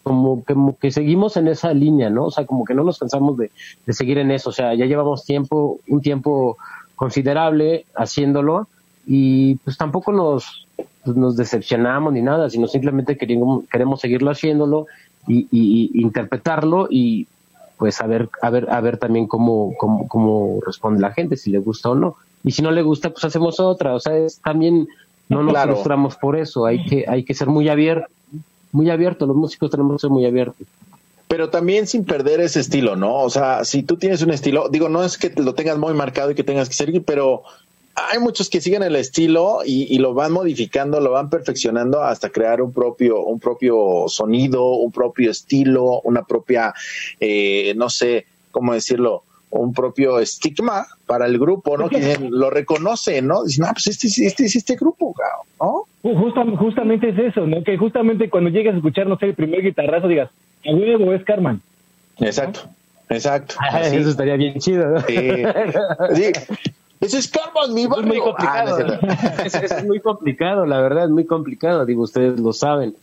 [0.02, 2.26] como que, que, seguimos en esa línea, ¿no?
[2.26, 3.50] O sea, como que no nos cansamos de,
[3.88, 4.50] seguir en eso.
[4.50, 6.58] O sea, ya llevamos tiempo, un tiempo
[6.94, 8.68] considerable haciéndolo
[9.06, 10.66] y pues tampoco nos,
[11.04, 14.86] pues, nos decepcionamos ni nada, sino simplemente queremos, queremos seguirlo haciéndolo
[15.26, 17.26] y, y, interpretarlo y
[17.78, 21.50] pues a ver, a ver, a ver también cómo, cómo, cómo responde la gente, si
[21.50, 22.16] le gusta o no.
[22.42, 23.94] Y si no le gusta, pues hacemos otra.
[23.94, 24.88] O sea, es también
[25.28, 26.64] no nos frustramos por eso.
[26.64, 28.08] Hay que, hay que ser muy abierto
[28.76, 30.66] muy abierto, los músicos tenemos que ser muy abiertos.
[31.28, 33.14] Pero también sin perder ese estilo, ¿no?
[33.14, 36.30] O sea, si tú tienes un estilo, digo, no es que lo tengas muy marcado
[36.30, 37.42] y que tengas que seguir, pero
[37.96, 42.60] hay muchos que siguen el estilo y, lo van modificando, lo van perfeccionando hasta crear
[42.60, 46.74] un propio, un propio sonido, un propio estilo, una propia,
[47.18, 51.88] eh, no sé cómo decirlo, un propio estigma para el grupo, ¿no?
[51.88, 53.44] Que lo reconoce, ¿no?
[53.44, 55.14] Dicen, ah, pues este, este es este grupo,
[55.60, 55.84] ¿no?
[56.58, 57.64] justamente es eso, ¿no?
[57.64, 60.30] Que justamente cuando llegas a escuchar, no sé, el primer guitarrazo digas,
[60.64, 61.60] a huevo es Carmen.
[62.18, 62.60] Exacto,
[63.08, 63.56] exacto.
[63.82, 65.00] Eso estaría bien chido, ¿no?
[65.00, 65.16] Sí.
[67.00, 68.04] Ese es Carmen, mi barrio.
[68.04, 68.98] Es muy complicado.
[69.02, 71.84] Ah, es, muy complicado, la verdad, es muy complicado.
[71.84, 72.94] Digo, ustedes lo saben.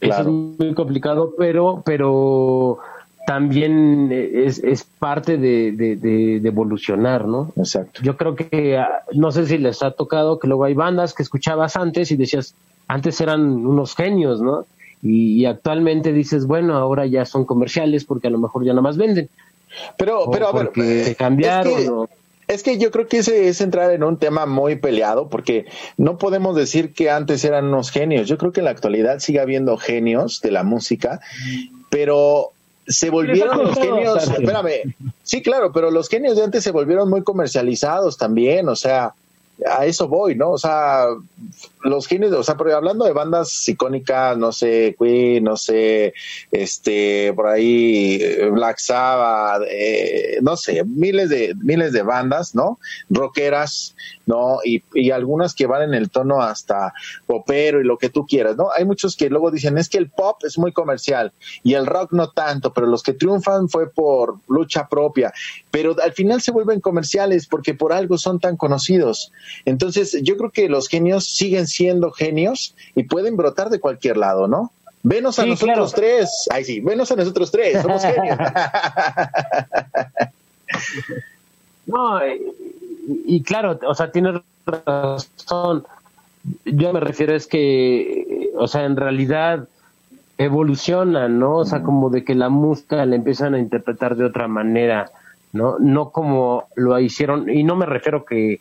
[0.00, 2.78] es muy complicado, pero, pero
[3.26, 7.52] también es, es parte de, de, evolucionar, ¿no?
[7.56, 8.00] Exacto.
[8.02, 11.24] Yo creo que, ah, no sé si les ha tocado que luego hay bandas que
[11.24, 12.54] escuchabas antes y decías,
[12.86, 14.64] antes eran unos genios, ¿no?
[15.02, 18.96] Y, actualmente dices, bueno, ahora ya son comerciales porque a lo mejor ya nada más
[18.96, 19.28] venden.
[19.98, 21.72] Pero, pero a ver, eh, cambiaron.
[21.72, 21.92] Es que,
[22.78, 25.66] yo creo que ese es entrar en un tema muy peleado porque
[25.96, 28.28] no podemos decir que antes eran unos genios.
[28.28, 31.20] Yo creo que en la actualidad sigue habiendo genios de la música,
[31.90, 32.52] pero
[32.86, 37.22] se volvieron los genios, espérame, sí, claro, pero los genios de antes se volvieron muy
[37.22, 39.14] comercializados también, o sea,
[39.64, 40.50] a eso voy, ¿no?
[40.50, 41.06] O sea,
[41.82, 46.12] los genios, o sea, pero hablando de bandas icónicas, no sé, Queen, no sé,
[46.50, 48.20] este, por ahí,
[48.52, 52.78] Black Sabbath, eh, no sé, miles de, miles de bandas, ¿no?
[53.08, 53.94] Rockeras,
[54.26, 54.58] ¿no?
[54.64, 56.92] Y, y algunas que van en el tono hasta
[57.26, 58.68] popero y lo que tú quieras, ¿no?
[58.76, 62.12] Hay muchos que luego dicen, es que el pop es muy comercial y el rock
[62.12, 65.32] no tanto, pero los que triunfan fue por lucha propia,
[65.70, 69.32] pero al final se vuelven comerciales porque por algo son tan conocidos.
[69.64, 74.48] Entonces, yo creo que los genios siguen siendo genios y pueden brotar de cualquier lado,
[74.48, 74.72] ¿no?
[75.02, 76.48] Venos a nosotros tres.
[76.50, 78.36] Ay, sí, venos a nosotros tres, somos genios.
[81.86, 82.20] no,
[83.06, 85.84] y, claro, o sea, tienes razón.
[86.64, 89.68] Yo me refiero es que, o sea, en realidad
[90.38, 91.58] evolucionan, ¿no?
[91.58, 95.10] O sea, como de que la música la empiezan a interpretar de otra manera,
[95.52, 95.78] ¿no?
[95.78, 98.60] No como lo hicieron, y no me refiero que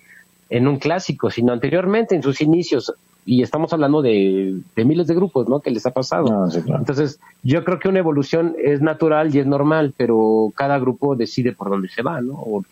[0.49, 2.93] en un clásico, sino anteriormente en sus inicios.
[3.27, 5.59] Y estamos hablando de, miles de grupos, ¿no?
[5.59, 6.27] Que les ha pasado.
[6.31, 11.15] Ah, Entonces, yo creo que una evolución es natural y es normal, pero cada grupo
[11.15, 12.63] decide por dónde se va, ¿no?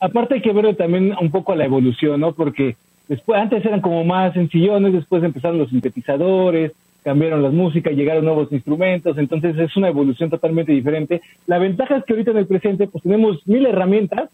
[0.00, 2.32] Aparte hay que ver también un poco la evolución, ¿no?
[2.32, 2.76] Porque
[3.08, 6.72] después, antes eran como más sencillones, después empezaron los sintetizadores,
[7.04, 11.22] cambiaron las músicas, llegaron nuevos instrumentos, entonces es una evolución totalmente diferente.
[11.46, 14.30] La ventaja es que ahorita en el presente pues tenemos mil herramientas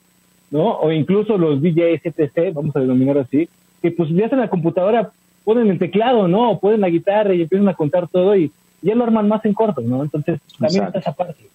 [0.51, 0.79] ¿no?
[0.79, 3.49] O incluso los DJs etc, vamos a denominar así,
[3.83, 5.11] que pues ya en la computadora
[5.45, 6.51] ponen el teclado, ¿no?
[6.51, 8.51] O ponen la guitarra y empiezan a contar todo y
[8.83, 10.03] ya lo arman más en corto, ¿no?
[10.03, 11.47] Entonces también está esa parte.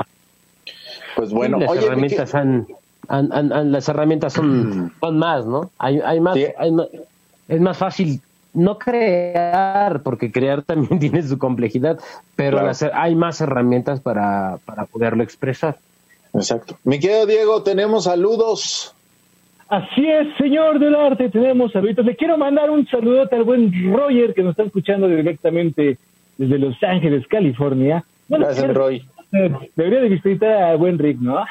[1.16, 2.68] Pues bueno, las herramientas han,
[3.10, 5.72] las herramientas son, son más, ¿no?
[5.78, 6.88] Hay, hay más, hay más,
[7.48, 8.22] es más fácil
[8.54, 12.00] no crear, porque crear también tiene su complejidad,
[12.36, 12.60] pero
[12.94, 15.78] hay más herramientas para, para poderlo expresar.
[16.34, 16.78] Exacto.
[16.84, 18.96] Mi querido Diego, tenemos saludos.
[19.68, 22.06] Así es, señor del arte, tenemos saludos.
[22.06, 25.98] Le quiero mandar un saludote al buen Roger que nos está escuchando directamente
[26.38, 28.04] desde Los Ángeles, California.
[28.28, 29.06] Gracias, Roy.
[29.76, 31.38] Debería de visitar a buen Rick, ¿no?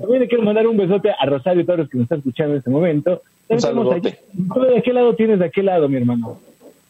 [0.00, 2.70] También le quiero mandar un besote a Rosario Torres que nos está escuchando en este
[2.70, 3.22] momento.
[3.48, 4.18] Un saludote.
[4.32, 6.38] ¿De qué lado tienes de aquel lado, mi hermano?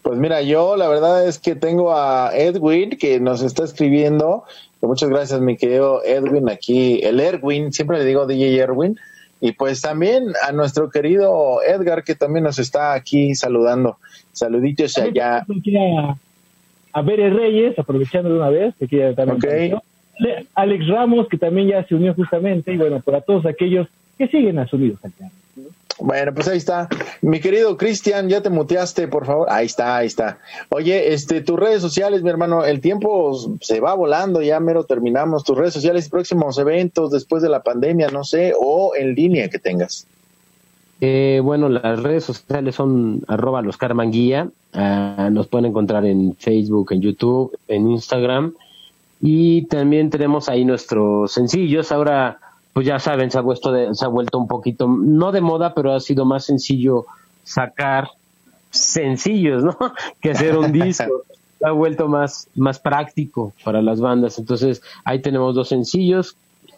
[0.02, 4.44] Pues mira, yo la verdad es que tengo a Edwin que nos está escribiendo
[4.80, 8.96] Muchas gracias, mi querido Edwin, aquí, el Erwin, siempre le digo DJ Erwin.
[9.40, 13.98] Y pues también a nuestro querido Edgar, que también nos está aquí saludando.
[14.32, 15.46] Saluditos allá.
[16.98, 19.36] A, ver Reyes, aprovechando de una vez, que también.
[19.36, 19.74] Okay.
[20.54, 23.86] Alex Ramos, que también ya se unió justamente, y bueno, para todos aquellos
[24.16, 25.32] que siguen a Sonidos Alternos.
[26.00, 26.88] Bueno, pues ahí está.
[27.22, 29.48] Mi querido Cristian, ya te muteaste, por favor.
[29.50, 30.38] Ahí está, ahí está.
[30.68, 35.42] Oye, este, tus redes sociales, mi hermano, el tiempo se va volando, ya mero terminamos.
[35.42, 39.58] Tus redes sociales, próximos eventos después de la pandemia, no sé, o en línea que
[39.58, 40.06] tengas.
[41.00, 44.50] Eh, bueno, las redes sociales son arroba los Carmanguía.
[44.72, 48.54] Ah, nos pueden encontrar en Facebook, en YouTube, en Instagram.
[49.20, 51.92] Y también tenemos ahí nuestros sencillos.
[51.92, 52.38] Ahora
[52.78, 55.92] pues ya saben, se ha, vuelto se ha vuelto un poquito, no de moda, pero
[55.92, 57.06] ha sido más sencillo
[57.42, 58.08] sacar
[58.70, 59.76] sencillos, ¿no?
[60.20, 61.24] que hacer un disco.
[61.58, 64.38] Se ha vuelto más, más práctico para las bandas.
[64.38, 66.36] Entonces, ahí tenemos dos sencillos,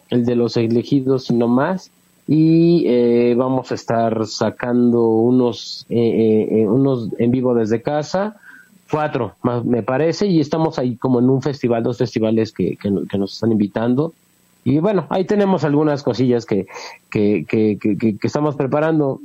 [0.09, 1.91] el de los elegidos y no más.
[2.27, 8.37] Y eh, vamos a estar sacando unos, eh, eh, unos en vivo desde casa,
[8.89, 13.33] cuatro, me parece, y estamos ahí como en un festival, dos festivales que, que nos
[13.33, 14.13] están invitando
[14.63, 16.67] y bueno, ahí tenemos algunas cosillas que,
[17.09, 19.19] que, que, que, estamos preparando.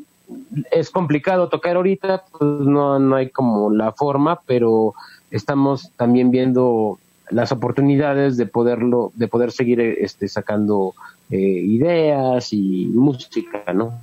[0.71, 4.95] Es complicado tocar ahorita, pues no, no hay como la forma, pero
[5.31, 10.95] estamos también viendo las oportunidades de poderlo, de poder seguir este, sacando
[11.31, 14.01] eh, ideas y música, ¿no?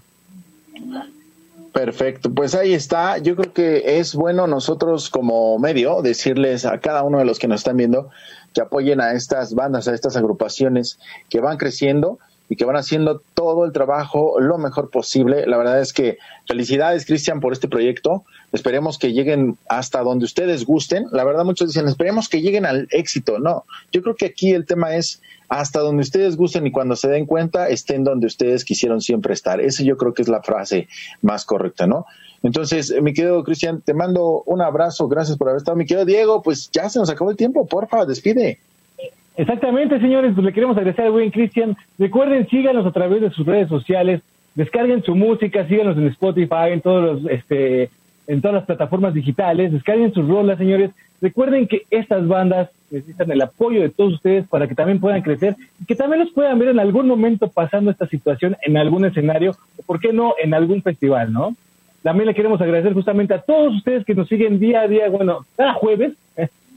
[1.72, 3.18] Perfecto, pues ahí está.
[3.18, 7.48] Yo creo que es bueno nosotros como medio decirles a cada uno de los que
[7.48, 8.10] nos están viendo
[8.54, 11.00] que apoyen a estas bandas, a estas agrupaciones
[11.30, 15.48] que van creciendo y que van haciendo todo el trabajo lo mejor posible.
[15.48, 18.24] La verdad es que felicidades, Cristian, por este proyecto.
[18.54, 21.08] Esperemos que lleguen hasta donde ustedes gusten.
[21.12, 23.40] La verdad, muchos dicen, esperemos que lleguen al éxito.
[23.40, 27.10] No, yo creo que aquí el tema es hasta donde ustedes gusten y cuando se
[27.10, 29.60] den cuenta estén donde ustedes quisieron siempre estar.
[29.60, 30.88] Esa yo creo que es la frase
[31.24, 32.06] más correcta, ¿no?
[32.44, 35.78] Entonces, mi querido Cristian, te mando un abrazo, gracias por haber estado.
[35.78, 38.60] Mi querido Diego, pues ya se nos acabó el tiempo, porfa, despide.
[39.36, 41.76] Exactamente, señores, pues le queremos agradecer al buen Cristian.
[41.98, 44.22] Recuerden, síganos a través de sus redes sociales,
[44.54, 47.90] descarguen su música, síganos en Spotify, en todos los, este,
[48.28, 50.92] en todas las plataformas digitales, descarguen sus rolas, señores.
[51.22, 55.56] Recuerden que estas bandas necesitan el apoyo de todos ustedes para que también puedan crecer
[55.82, 59.56] y que también los puedan ver en algún momento pasando esta situación en algún escenario
[59.78, 61.56] o, por qué no, en algún festival, ¿no?
[62.02, 65.46] También le queremos agradecer justamente a todos ustedes que nos siguen día a día, bueno,
[65.56, 66.14] cada jueves,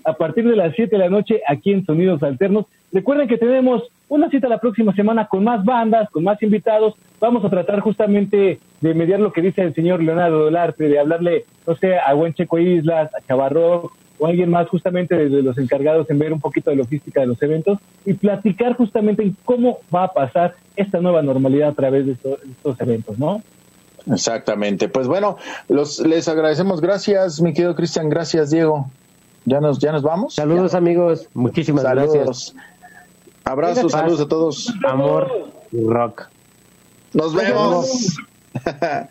[0.07, 2.66] a partir de las 7 de la noche aquí en Sonidos Alternos.
[2.92, 6.94] Recuerden que tenemos una cita la próxima semana con más bandas, con más invitados.
[7.20, 11.44] Vamos a tratar justamente de mediar lo que dice el señor Leonardo Dolarte, de hablarle,
[11.66, 16.09] no sé, a Buen Checo Islas, a Chavarro o alguien más justamente de los encargados
[16.09, 20.04] en ver un poquito de logística de los eventos y platicar justamente en cómo va
[20.04, 23.42] a pasar esta nueva normalidad a través de estos eventos, ¿no?
[24.11, 24.88] Exactamente.
[24.88, 25.36] Pues bueno,
[25.68, 26.80] los, les agradecemos.
[26.80, 28.09] Gracias, mi querido Cristian.
[28.09, 28.88] Gracias, Diego.
[29.47, 30.34] Ya nos, ya nos vamos.
[30.34, 31.28] Saludos, amigos.
[31.32, 32.55] Muchísimas gracias.
[33.44, 34.74] Abrazos, saludos a todos.
[34.86, 35.30] Amor,
[35.72, 36.24] rock.
[37.14, 38.16] Nos vemos.